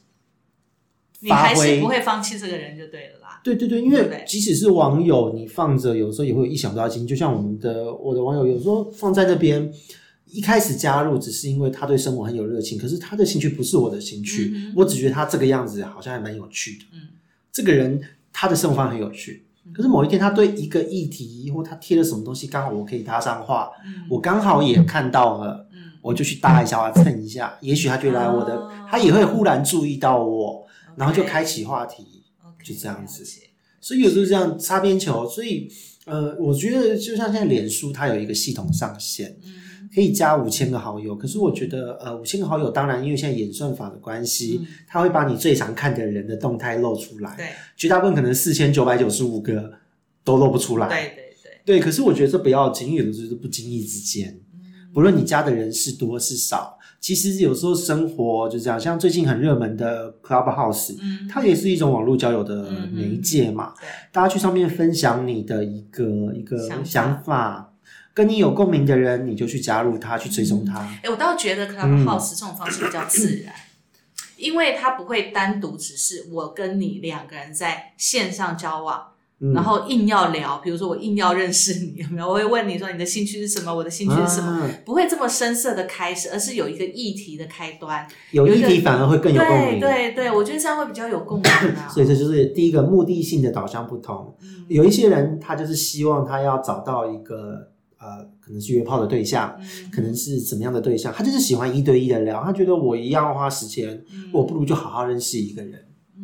[1.20, 3.23] 你还是不会放弃这个人就对了啦。
[3.44, 7.08] 对对对，因为即使是网友，你放着有时候也会有意想不到的惊喜。
[7.08, 9.72] 就像我们的我的网友，有时候放在那边，
[10.32, 16.86] 一开始加入只是因为他对生活很有热情，可是他的兴趣不是我的兴趣，嗯我只觉得他这个样子好像还蛮有趣的。
[16.94, 17.02] 嗯
[17.52, 18.02] 这个人
[18.32, 25.68] 他的生活方式很有趣，可是某一天他对一个议题或他贴了什么东西，刚好我可以搭上话，嗯我刚好也看到了。
[25.74, 32.13] 嗯我就去搭一下我，蹭一下，也许他就来我的，哦他也会忽然注意到我，然后就开启话题。
[32.64, 33.24] 就这样子
[33.82, 35.70] 所以有时候这样擦边球，所以
[36.06, 39.54] 呃，我觉得就像现在脸书它有一个系统上线，嗯
[39.94, 41.16] 可以加五千个好友。
[41.16, 49.72] 可是我觉得呃，五千个好友，当然因为现在演算法的关系，嗯它会把你最常看的人的动态露出来，对绝大部分可能四千九百九十五个
[50.24, 50.88] 都露不出来。
[50.88, 58.80] 对对对，对，可是我觉得这不要紧，有的时候是不经意之间，嗯不论你加的人是多是少，其实有时候生活就这样。
[58.80, 63.74] 像最近很热门的 Clubhouse，嗯它也是一种网络交友的媒介嘛。
[63.78, 67.74] 对大家去上面分享你的一个一个想法，
[68.14, 70.80] 跟你有共鸣的人，你就去加入他，去追踪他。
[71.04, 73.54] 哎，我倒觉得嗯 Clubhouse 这种方式比较自然，
[74.38, 79.08] 因为它不会单独只是我跟你两个人在线上交往，
[79.44, 82.30] 嗯然后硬要聊，比如说我硬要认识你，有没有？
[82.30, 88.08] 我会问你说你的兴趣是什么，我的兴趣是什么，啊不会这么深色的开始，而是有一个议题的开端。
[88.32, 89.80] 有议题反而会更有共对鸣。
[89.82, 91.90] 对对，我觉得这样会比较有共鸣啊。
[91.94, 94.34] 所以这就是第一个目的性的导向不同。
[94.42, 97.68] 嗯有一些人他就是希望他要找到一个
[98.00, 105.74] 呃，可能是约炮的对象，嗯可能是怎么样的对象，他就是喜欢一对一的聊，他觉得我一样要花时间，嗯我不如就好好认识一个人。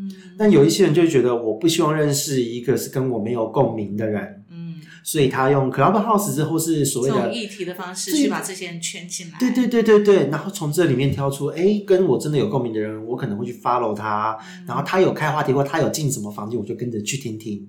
[0.09, 7.33] 嗯但有一些人就觉得我不希望认识一个是跟我没有共鸣的人，嗯，所以他用 Clubhouse 之后是所谓的。
[7.33, 9.37] 议题的方式去把这些人圈进来。
[9.37, 17.67] 对对对对对，然后从这里面挑出，哎，跟我真的有共鸣的人，我可能会去 follow 他，嗯然后他有开话题或他有进什么房间，我就跟着去听听。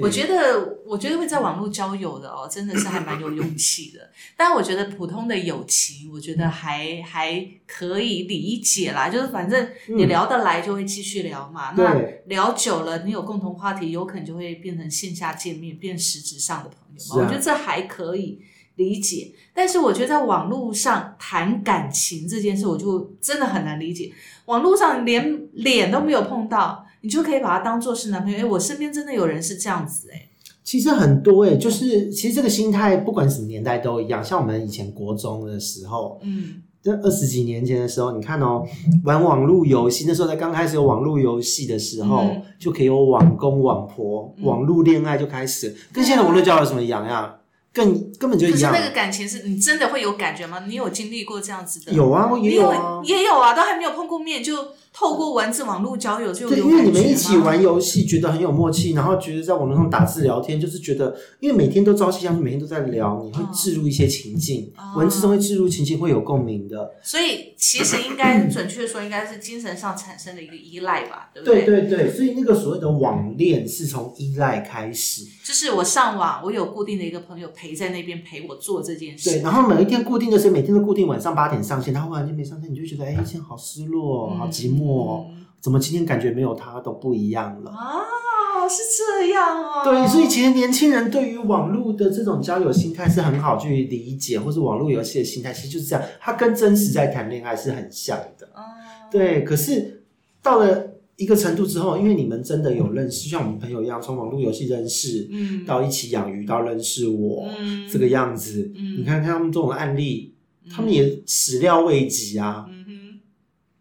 [0.00, 4.10] 我觉得，我觉得会在网络交友的哦，真的是还蛮有勇气的。
[4.36, 9.08] 但我觉得普通的友情，我觉得还还可以理解啦。
[9.08, 11.72] 就是反正你聊得来，就会继续聊嘛。
[11.76, 17.22] 那聊久了，你有共同话题，有可能就会变成线下见面，变实质上的朋友嘛。
[17.22, 18.40] 啊我觉得这还可以
[18.76, 19.32] 理解。
[19.54, 24.12] 但是我觉得在网络上谈感情这件事，我就真的很难理解。
[24.46, 28.38] 网络上连脸都没有碰到，你就可以把他当做是男朋友。
[28.38, 30.28] 哎，我身边真的有人是这样子哎。
[30.64, 34.22] 其实很多哎、就是其实这个心态不管什么年代都一样。
[34.22, 38.62] 像我们以前国中的时候，嗯，这二十几年前的时候，你看哦，
[39.04, 47.36] 玩网络游戏，那时候在刚开始有网络游戏的时候，嗯就可以有网公网婆、嗯网络恋爱就开始，跟现在网络交友有什么一样呀？
[47.72, 48.72] 更根本就一样。
[48.72, 50.64] 可是那个感情是你真的会有感觉吗？
[50.66, 51.92] 你有经历过这样子的？
[51.92, 53.00] 有啊，我也你有啊。
[53.04, 54.54] 也有啊，都还没有碰过面，就
[54.98, 66.90] 透过文字网络交友就因为你们一起玩游戏，觉得很有默契，然后觉得在网络上打字聊天，就是觉得，因为每天都朝夕相处，每天都在聊，你会置入一些情境，哦文字中会置入情境，会有共鸣的。
[67.00, 71.82] 所以其实应该准确说，应该是精神上产生的一个依赖吧，对不对对？
[71.82, 79.30] 对对，所以那个所谓的网恋是从依赖开始，就是我上网，我有固定的一个朋友陪在那边陪我做这件事。
[79.30, 87.70] 对，然后每一天固定的时间，每天都固定晚上八点上线，他忽然间没上线，你就会觉得，哎，今天好失落，好寂寞哦，嗯怎么今天感觉没有他都不一样了？
[87.72, 89.82] 啊，是这样哦。
[89.82, 98.46] 对，所以其实年轻人对于网络的这种交友心态是很好去理解，或是网络游戏的心态，其实就是这样，它跟真实在谈恋爱是很像的。
[98.54, 98.62] 哦，
[99.10, 100.04] 对，可是
[100.40, 110.34] 到了一个程度之后，因为你们真的有认识，像我们朋友一样，从网络游戏认识，嗯到一起养鱼，到认识我、嗯这个样子，嗯你看看他们这种案例，
[110.70, 112.66] 他们也始料未及啊。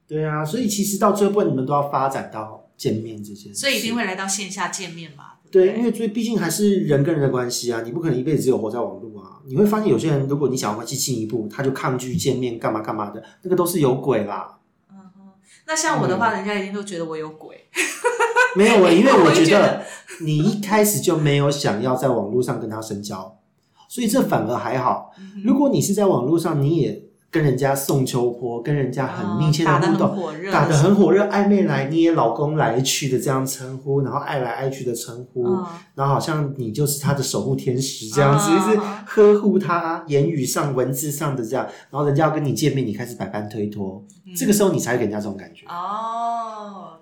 [0.08, 5.26] 对啊，所以其实到最后你们都要发展到见面这件事，所以一定会来到线下见面嘛。
[5.52, 9.40] 对，不因为最毕竟还是人跟人的关系啊，你不可能一辈子只有活在网络啊。
[9.46, 14.60] 你会发现有些人，如果你想要关系进一步，他就抗拒见面，干嘛干嘛的，那个都是有鬼啦。
[14.92, 15.32] 嗯哼，
[15.66, 17.66] 那像我的嗯话，人家一定都觉得我有鬼。
[18.56, 19.84] 没有啊，因为 我我觉得
[20.22, 23.40] 你一开始就没有想要在网络上跟他深交，
[23.88, 25.14] 所以这反而还好。
[25.18, 44.04] 嗯如果你是在网络上，你也跟人家送秋波，跟人家很密切的哦打得很互动，火热，打得很火热，暧昧来捏老公来去的这样称呼，然后爱来爱去的称呼，嗯然后好像你就是他的守护天使这样子，嗯就是呵护他，言语上、文字上的这样，然后人家要跟你见面，你开始百般推脱，
[44.36, 45.66] 这个时候你才会给人家这种感觉。
[45.68, 46.94] 哦。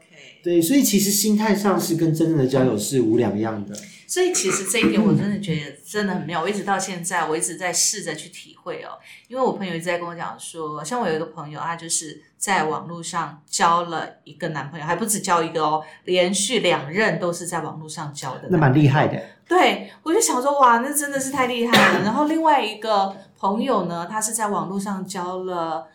[0.45, 3.75] 对，所以其实心态上是跟真正的交友是无两样的。
[4.07, 8.91] 所以其实这一点我真的觉得真的很妙，我一直到现在我一直在试着去体会哦，
[9.27, 19.19] 因为我朋友一直在跟我讲说，像我有一个朋友，他就是在网络上交了一个男朋友，还不止交一个哦，连续两任都是在网络上交的，那蛮厉害的。
[19.47, 22.03] 对，我就想说，哇，那真的是太厉害了。
[22.03, 25.87] 然后另外一个朋友呢，他是在网络上交了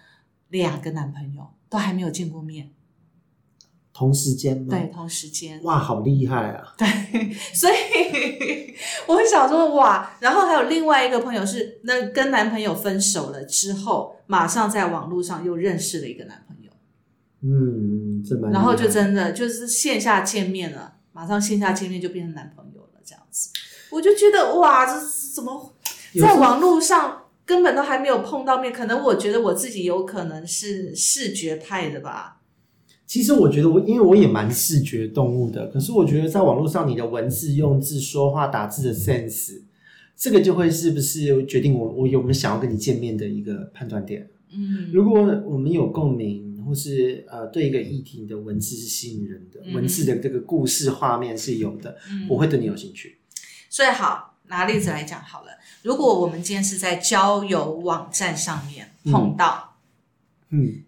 [0.49, 2.71] 两个男朋友，都还没有见过面，
[4.01, 4.69] 同时间吗？
[4.71, 5.63] 对，，同时间。
[5.63, 6.73] 哇，好厉害啊！
[6.79, 6.89] 对
[7.53, 8.75] 所以
[9.07, 16.71] 我会想说，哇，然后还有另外一个朋友是，那跟男朋友分手了之后，马上在网络上又认识了一个男朋友，
[17.43, 18.51] 嗯，这蛮。
[18.51, 23.51] 然后就真的就是线下见面了，马上线下见面就变成男朋友了，这样子，
[23.91, 24.99] 我就觉得哇，这
[25.35, 25.75] 怎么
[26.19, 28.73] 在网络上根本都还没有碰到面？
[28.73, 32.40] 可能我觉得我自己有可能是视觉派的吧，
[33.11, 39.63] 其实我觉得我，因为我也蛮视觉动物的，可是我觉得在网络上，你的文字用字、说话、打字的 sense，
[40.17, 44.31] 这个就会是不是决定我我有没有想要跟你见面的一个判断点。
[44.53, 53.19] 嗯，如果我们有共鸣，或是呃对一个议题的文字是吸引人的，嗯文字的这个故事画面是有的，嗯我会对你有兴趣。
[53.69, 55.49] 所以好，拿例子来讲好了。
[55.83, 59.70] 如果我们今天是在交友网站上面碰到，嗯，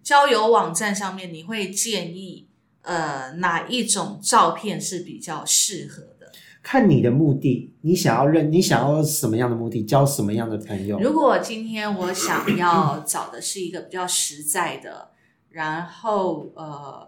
[0.03, 2.47] 交友网站上面，你会建议
[2.81, 6.31] 呃哪一种照片是比较适合的？
[6.61, 10.99] 看你的目的，你想要认，你想要什么样的目的，交什么样的朋友。
[10.99, 15.09] 如果今天我想要找的是一个比较实在的，
[15.49, 17.07] 然后呃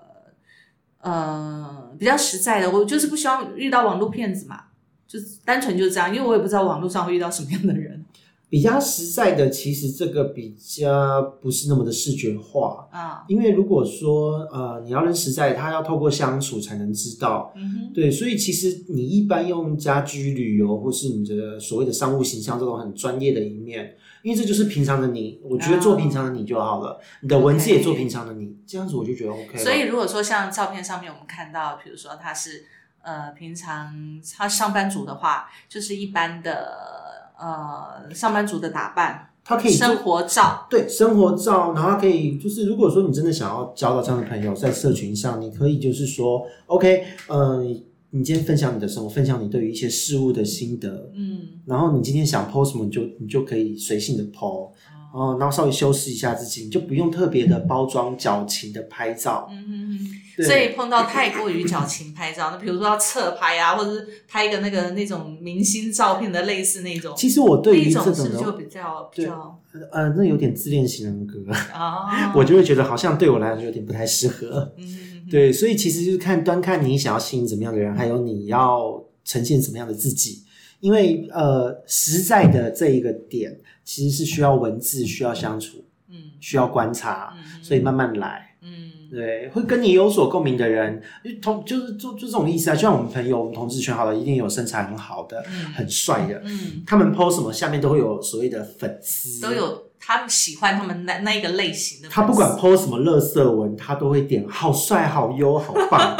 [1.00, 4.66] 呃比较实在的，我就是不希望遇到网络骗子嘛，
[5.08, 8.05] 就单纯就是这样，因为我也不知道网络上会遇到什么样的人
[8.48, 12.88] 比较实在的，其实这个比较不是那么的视觉化。
[12.92, 29.58] 啊，因为如果说呃你要认实在，他要透过相处才能知道，嗯哼，对，所以其实你一般用家居旅游或是你的所谓的商务形象这种很专业的一面，因为这就是平常的你，我觉得做平常的你就好了，你的文字也做平常的你，这样子我就觉得 OK。
[29.58, 32.66] 所以如果说像照片上面我们看到，比如说他是
[33.02, 33.94] 呃平常
[34.38, 36.95] 他上班族的话，就是一般的
[37.40, 54.72] 呃上班族的打扮，他可以生活照，对生活照，然后他可以就是，如果说你真的想要交到这样的朋友，在社群上，你可以就是说，OK，呃，你你今天分享你的生活，分享你对于一些事物的心得，嗯，然后你今天想 PO 什么，你就你就可以随性的 PO，
[55.16, 59.48] 哦、然后稍微修饰一下自己，你就不用特别的包装矫情的拍照。
[59.50, 60.10] 嗯嗯嗯
[60.46, 69.62] 所以碰到太过于矫情拍照，那比如说要侧拍啊，或者是拍一个那个那种明星照片的类似那种，其实我对于这种就比较比对较
[69.94, 71.40] 呃，那有点自恋型人格，
[71.74, 72.34] 啊？
[72.36, 74.74] 我就会觉得好像对我来说有点不太适合。
[74.78, 80.44] 嗯，对，所以其实就是看端看你想要吸引怎么样的人，还有你要呈现怎么样的自己。
[80.82, 86.32] 因为呃，实在的这一个点其实是需要文字、需要相处、嗯。
[86.42, 88.58] 需要观察，嗯所以慢慢来。
[88.62, 88.92] 嗯。
[89.12, 91.02] 对，会跟你有所共鸣的人，
[91.42, 92.76] 同就是就就这种意思啊。
[92.76, 95.72] 就像我们朋友，我们同志圈好了，一定有身材很好的、嗯。
[95.74, 106.18] 很帅的，嗯，他们 PO 什么，下面都会有所谓的粉丝，都有他们喜欢他们那那一个类型的，他不管 PO 什么乐色文，他都会点好帅、好优、好棒，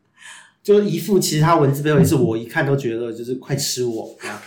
[0.62, 4.38] 就一副其实他文字背后也是我一看都觉得就是快吃我这样。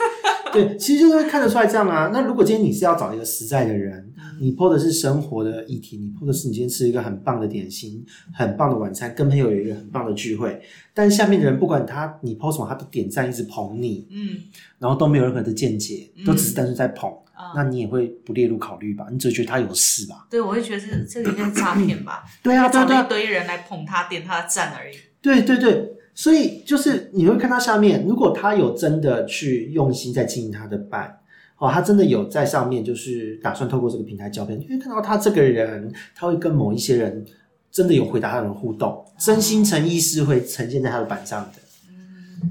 [0.52, 2.10] 对，其实就是会看得出来这样啊。
[2.14, 10.62] 那如果今天你是要找一个实在的人，你 PO 的是生活的议题，你 PO 的是你今天吃一个很棒的点心、很棒的晚餐，跟朋友有一个很棒的聚会，
[10.94, 14.38] 但下面的人不管他你 PO 什么，他都点赞一直捧你，嗯
[14.80, 19.06] 然后都没有任何的见解，都只是单纯在捧，啊，那你也会不列入考虑吧？
[19.12, 20.26] 你只会觉得他有事吧？
[20.30, 24.96] 对，我会觉得这这个应该是诈骗吧， 对啊，对啊，对啊一，堆人来捧他、点他的赞而已。
[25.22, 31.20] 对对对，所以就是你会看到下面，如果他有真的去用心在经营他的版，
[31.58, 37.26] 哦，他真的有在上面就是打算透过这个平台交朋友，你会看到他这个人，他会跟某一些人
[37.72, 41.62] 真的有回答他的互动，真心诚意是会呈现在他的板上的。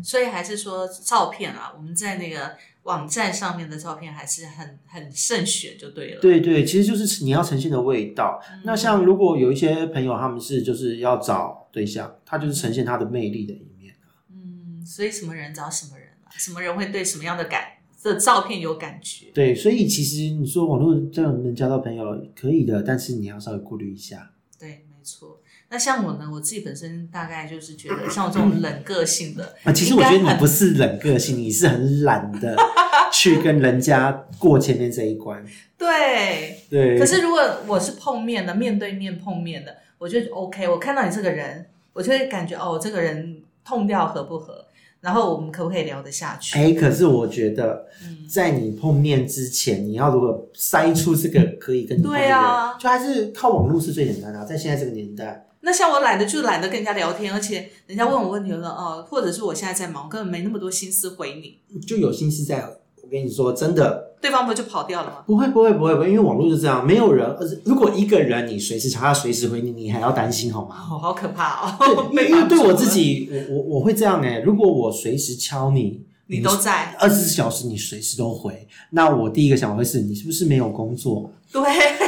[0.05, 2.53] 所以还是说照片啊，我们在那个
[2.85, 8.41] 网站上面的照片还是很很慎选就对了。，对对，其实就是你要呈现的味道。
[8.63, 13.95] 那像如果有一些朋友他们是就是要找对象，他就是呈现他的魅力的一面。
[14.31, 17.64] 嗯，所以什么人找什么人啊，什么人会对什么样的感
[18.03, 19.27] 的照片有感觉？
[19.35, 24.33] 对，所以其实你说网络这样能交到朋友可以的，但是你要稍微顾虑一下。
[24.59, 25.41] 对，没错。
[25.73, 32.57] 那像我呢，我自己本身大概就是觉得，像我这种冷个性的，啊，其实我觉得你不是冷个性，你是很懒的
[33.12, 35.45] 去跟人家过前面这一关。
[35.79, 36.57] 对。
[36.71, 40.67] 对，可是如果我是碰面的，面对面碰面的，我就 OK。
[40.67, 44.65] 我看到你这个人，我就会感觉哦，这个人痛调合不合，
[45.03, 46.59] 然后我们可不可以聊得下去？
[46.59, 55.47] 哎，可是我觉得嗯，在你碰面之前，你要如果筛出这个可以跟对啊就还是靠网络是最简单的啊、在现在这个年代。
[55.61, 62.67] 那像我懒得就懒得跟人家聊天，而且人家问我问题，我说哦，或者是我现在在忙，根本没那么多心思回你，就有心思在。
[63.11, 65.15] 我跟你说，真的对方不就跑掉了吗？
[65.27, 67.27] 不会，不会，不会，不会，因为网络就这样，没有人。
[67.27, 70.77] 而如果一个人你随时查他随时回你，你还要担心好吗？
[70.89, 71.77] 哦，好可怕哦！
[71.81, 81.33] 对， 被因为对我自己，我我我会这样哎、如果我随时敲你，你都在，二十四小时你随时都回，那我第一个想法会是你是不是没有工作？
[81.53, 81.63] 对，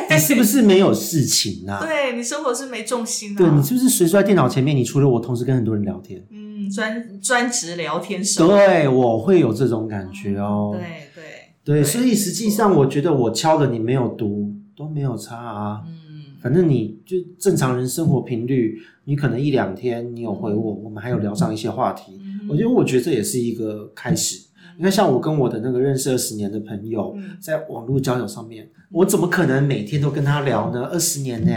[0.09, 1.84] 你是不是没有事情啊？
[1.84, 4.76] 对你生活是没重心的、对你是不是随时在电脑前面？
[4.76, 6.24] 你除了我，同时跟很多人聊天？
[6.30, 6.41] 嗯，
[6.74, 10.70] 专专职聊天手，对，我会有这种感觉哦。
[10.72, 11.22] 对
[11.64, 15.82] 对，对，所以实际上我觉得我敲的你没有读都没有差啊。
[15.86, 22.18] 嗯，反正你就正常人生活频率，你可能一两天你有回我，我们还有聊上一些话题。
[22.20, 24.48] 嗯我觉得我觉得这也是一个开始。
[24.76, 30.88] 你看，像我跟我的那个认识二十年的朋友，嗯在网络交友上面，我怎么可能每天都跟他聊呢？
[30.92, 31.52] 二十年呢、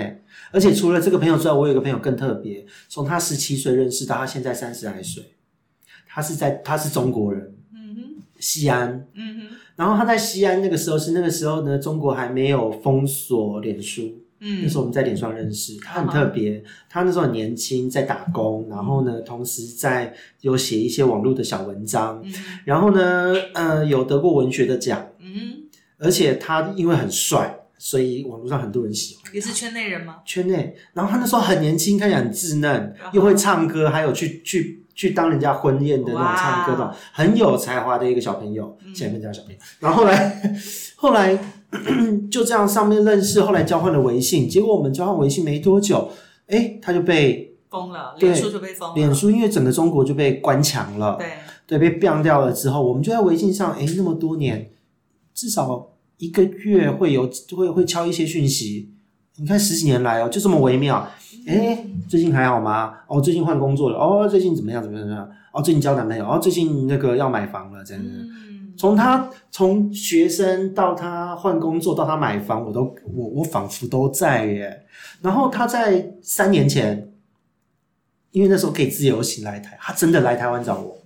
[0.56, 5.22] 而且除了这个朋友之外，我有一个朋友更特别，从他十七岁认识到他现在三十来岁，
[6.08, 9.06] 他是在他是中国人，嗯哼，西安。
[9.16, 14.03] 嗯哼，然后他在西安那个时候是那个时候呢，中国还没有封锁脸书，
[14.39, 22.34] 嗯那嗯时候我们在脸书上认识，他很特别，他那时候很年轻，在打工，然后呢，同时在有写一些网络的小文章，嗯
[22.64, 25.64] 然后呢，呃，有得过文学的奖，嗯，
[25.97, 29.32] 而且他因为很帅，所以网络上很多人喜欢。
[29.32, 30.16] 也是圈内人吗？
[30.26, 39.60] 圈内，然后他那时候很年轻，看起来很稚嫩，又会唱歌，还有去去去当人家婚宴的那种唱歌的哇，很有才华的一个小朋友，嗯现在变成小朋友。
[39.80, 40.42] 然后后来
[40.98, 41.38] 后来
[42.32, 46.10] 就这样上面认识，后来交换了微信，结果我们交换微信没多久，
[46.48, 51.18] 哎，他就被封了，对脸书就被封了，脸书因为整个中国就被关墙了，
[51.68, 54.72] 对，对，被 ban 掉了之后，我们就在微信上，哎，那么多年，
[55.36, 58.91] 至少一个月会有会会敲一些讯息。
[59.38, 61.07] 你看十几年来哦，就这么微妙。
[61.45, 62.93] 哎，最近还好吗？
[63.07, 63.97] 哦，最近换工作了。
[63.99, 64.82] 哦，最近怎么样？
[64.82, 65.05] 怎么样？
[65.05, 65.30] 怎么样？
[65.51, 66.26] 哦，最近交男朋友。
[66.26, 68.09] 哦，最近那个要买房了，真的。
[68.09, 74.86] 嗯，从他从学生到他换工作到他买房，我都我我仿佛都在耶。
[75.22, 77.11] 然后他在三年前，
[78.32, 80.97] 因为那时候可以自由行来台，他真的来台湾找我。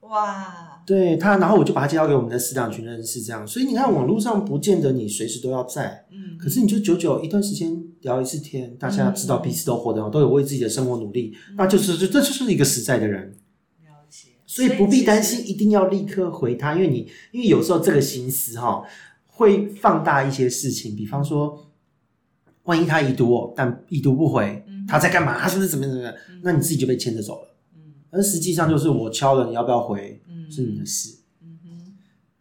[0.00, 3.44] 哦哇，对他，然后我就把他介绍给我们的师长群认识，这样。
[3.44, 13.36] 所以你看，网络上不见得你随时都要在，嗯，可是你就久久一段时间聊一次天，大家知道彼此都活得好，都有为自己的生活努力，那就是这这就是一个实在的人。
[13.82, 18.84] 了解，所以不必担心一定要立刻回他，因为你因为有时候这个心思哈
[19.26, 21.66] 会放大一些事情，比方说，
[22.62, 25.36] 万一他已读我，但已读不回，他在干嘛？
[25.36, 26.14] 他是不是怎么样怎么样？
[26.44, 27.48] 那你自己就被牵着走了。
[27.74, 31.18] 嗯而实际上就是我敲了，你要不要回嗯是你的事。
[31.42, 31.94] 嗯哼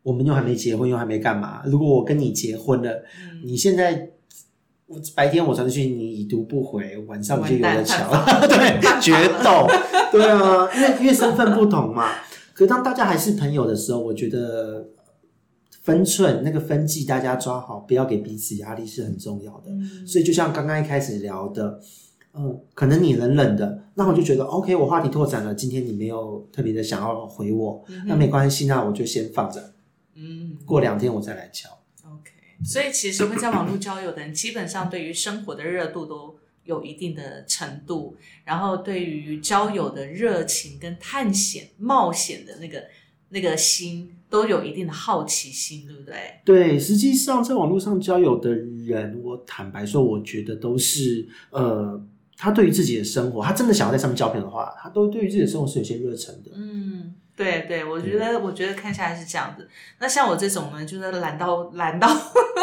[0.03, 1.61] 我们又还没结婚，又还没干嘛。
[1.65, 4.11] 如果我跟你结婚了，嗯你现在
[4.85, 8.09] 我白天我传讯你已读不回，晚上我就有完蛋的瞧，
[8.47, 9.67] 对，决斗，
[10.11, 12.11] 对啊，因为因为身份不同嘛。
[12.53, 14.87] 可当大家还是朋友的时候，我觉得
[15.81, 19.71] 分寸那个分际大家抓好，不要给彼此压力是很重要的。
[19.71, 21.81] 嗯所以就像刚刚一开始聊的，
[22.37, 29.73] 嗯，可能你冷冷的，那我就觉得 OK，我话题拓展了，今天你没有特别的想要回我，那没关系，那我就先放着，
[30.15, 31.69] 嗯过两天我再来敲。
[32.05, 32.31] OK，
[32.63, 42.83] 所以其实会在网络交友的人，基本上对于生活的热度都有一定的程度，然后对于交友的热情跟探险、冒险的那个
[43.29, 46.15] 那个心，都有一定的好奇心，对不对？
[46.43, 52.03] 对，实际上在网络上交友的人，我坦白说，我觉得都是呃，
[52.37, 56.51] 他对于自己的生活，他真的想要在上面交朋友的话，他都对于自己的生活是有些热忱的。
[56.55, 59.67] 嗯，对对，我觉得我觉得看下来是这样子。
[59.99, 62.09] 那像我这种呢，就是懒到懒到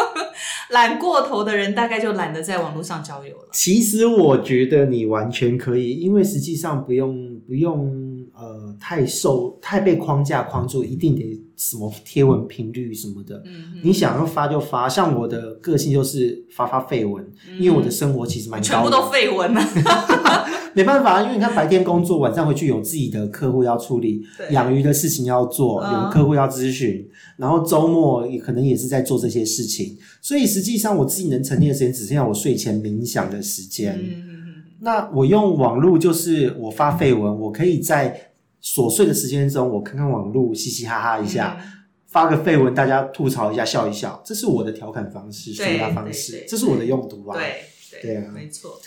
[0.69, 3.49] 懒过头的人，大概就懒得在网络上交友了。
[3.51, 7.91] 其实我觉得你完全可以，因为实际上不用不用
[8.33, 13.41] 呃太受太被框架框住，一定得什么贴文频率什么的。
[13.45, 17.25] 嗯，你想要发就发，像我的个性就是发发废文，
[17.57, 19.61] 因为我的生活其实蛮嗯全部都废文了。
[20.75, 27.07] 没办法，因为你看白天工作，晚上回去有自己的客户要处理对，养鱼的事情要做，嗯有客户要咨询，
[27.37, 33.97] 然后周末也可能也是在做这些事情，所以实际上我自己能沉淀的时间只剩下我睡前冥想的时间。
[33.97, 34.33] 嗯嗯
[34.81, 38.32] 那我用网络就是我发绯闻，我可以在
[38.63, 41.57] 琐碎的时间中，我看看网络，嘻嘻哈哈一下。
[41.59, 41.69] 嗯
[42.13, 47.33] 发个绯闻，大家吐槽一下，笑一笑，这是我的调侃方式、舒对压方式对，这是我的用途吧。
[47.33, 47.63] 对
[48.03, 48.79] 对啊没错。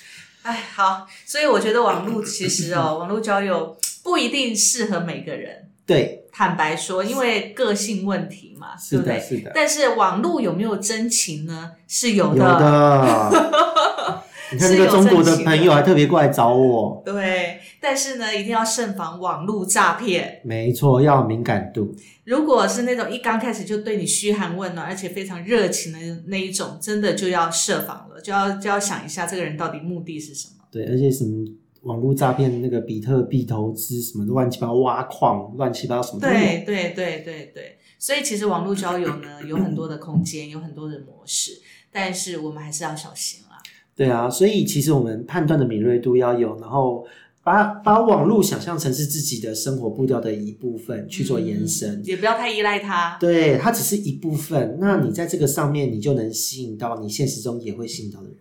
[0.42, 5.68] 哎，好，所以我觉得网络其实哦，网络交友不一定适合每个人。
[5.84, 9.38] 对，坦白说，因为个性问题嘛，是的，对不对？
[9.38, 11.72] 是的，但是网络有没有真情呢？
[11.88, 13.32] 是有有的。
[14.52, 20.40] 你看那个中国的朋友还特别过来找我，对，但是呢，一定要慎防网络诈骗。
[20.42, 21.94] 没错，要有敏感度。
[22.24, 30.64] 如果是那种一刚开始就对你嘘寒问暖，而且非常热情的那一种，真的就要设防了，就要就要想一下这个人到底目的是什么。
[30.68, 31.46] 对，而且什么
[31.82, 36.18] 网络诈骗，那个比特币投资什么乱七八糟挖矿，乱七八糟什么。
[36.18, 41.52] 对对对对对，所以其实网络交友呢，有很多的空间，有很多的模式，
[41.92, 43.62] 但是我们还是要小心啦。
[43.94, 47.06] 对啊，所以其实我们判断的敏锐度要有，然后
[47.46, 52.02] 把把网络想象成是自己的生活步调的一部分去做延伸。
[52.04, 53.16] 也不要太依赖它。
[53.20, 54.78] 对，它只是一部分。
[54.80, 58.38] 那你在这个上面，你就能吸引到你现实中也会吸引到的人，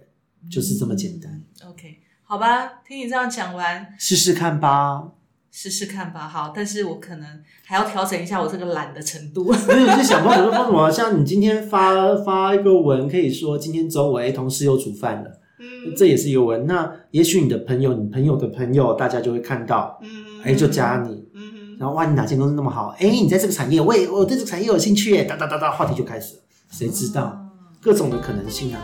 [0.49, 1.39] 就是这么简单。
[1.69, 5.11] OK，好吧，听你这样讲完，试试看吧。
[5.51, 6.27] 试试看吧。
[6.27, 7.27] 好，但是我可能
[7.63, 9.43] 还要调整一下我这个懒的程度。
[9.67, 15.39] 没有，就是想办法说说什么，像你今天发发一个文，可以说今天中午哎，同事又煮饭了，
[15.87, 16.65] 嗯这也是一个文。
[16.65, 20.09] 那也许你的朋友，你朋友的朋友，大家就会看到，嗯
[20.43, 21.25] 哎，就加你。
[21.33, 21.41] 嗯
[21.77, 22.95] 然后哇，你哪间公司那么好？
[22.99, 26.41] 哎，你在这个产业，我也我对这个产业有兴趣耶，哒哒哒哒，话题就开始了。
[26.71, 27.37] 谁知道
[27.81, 28.79] 各种的可能性啊？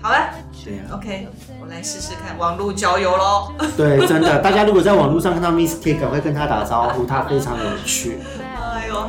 [0.00, 0.28] 好了
[0.64, 1.26] 对啊，，OK，
[1.60, 3.52] 我来试试看网络交友喽。
[3.76, 8.18] 对，真的，大家如果在网络上看到 Miss K，赶快跟他打招呼，他非常有趣。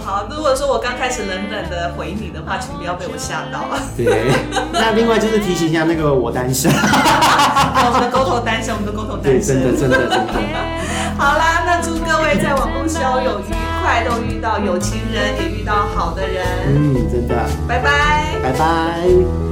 [0.04, 3.66] 好，如果说我刚开始冷冷的回你的话，请不要被我吓到。
[3.95, 4.32] 对，
[4.74, 9.62] 那另外就是提醒一下那个我单身， 我们的沟通单身，我们的沟头对，单身。
[9.62, 10.60] 真的真的真的，
[11.18, 16.45] 好啦，那祝各位在网络交友愉快，都遇到有情人，也遇到好的人。
[16.68, 18.36] 嗯，真的，拜拜。
[18.41, 19.49] 拜拜。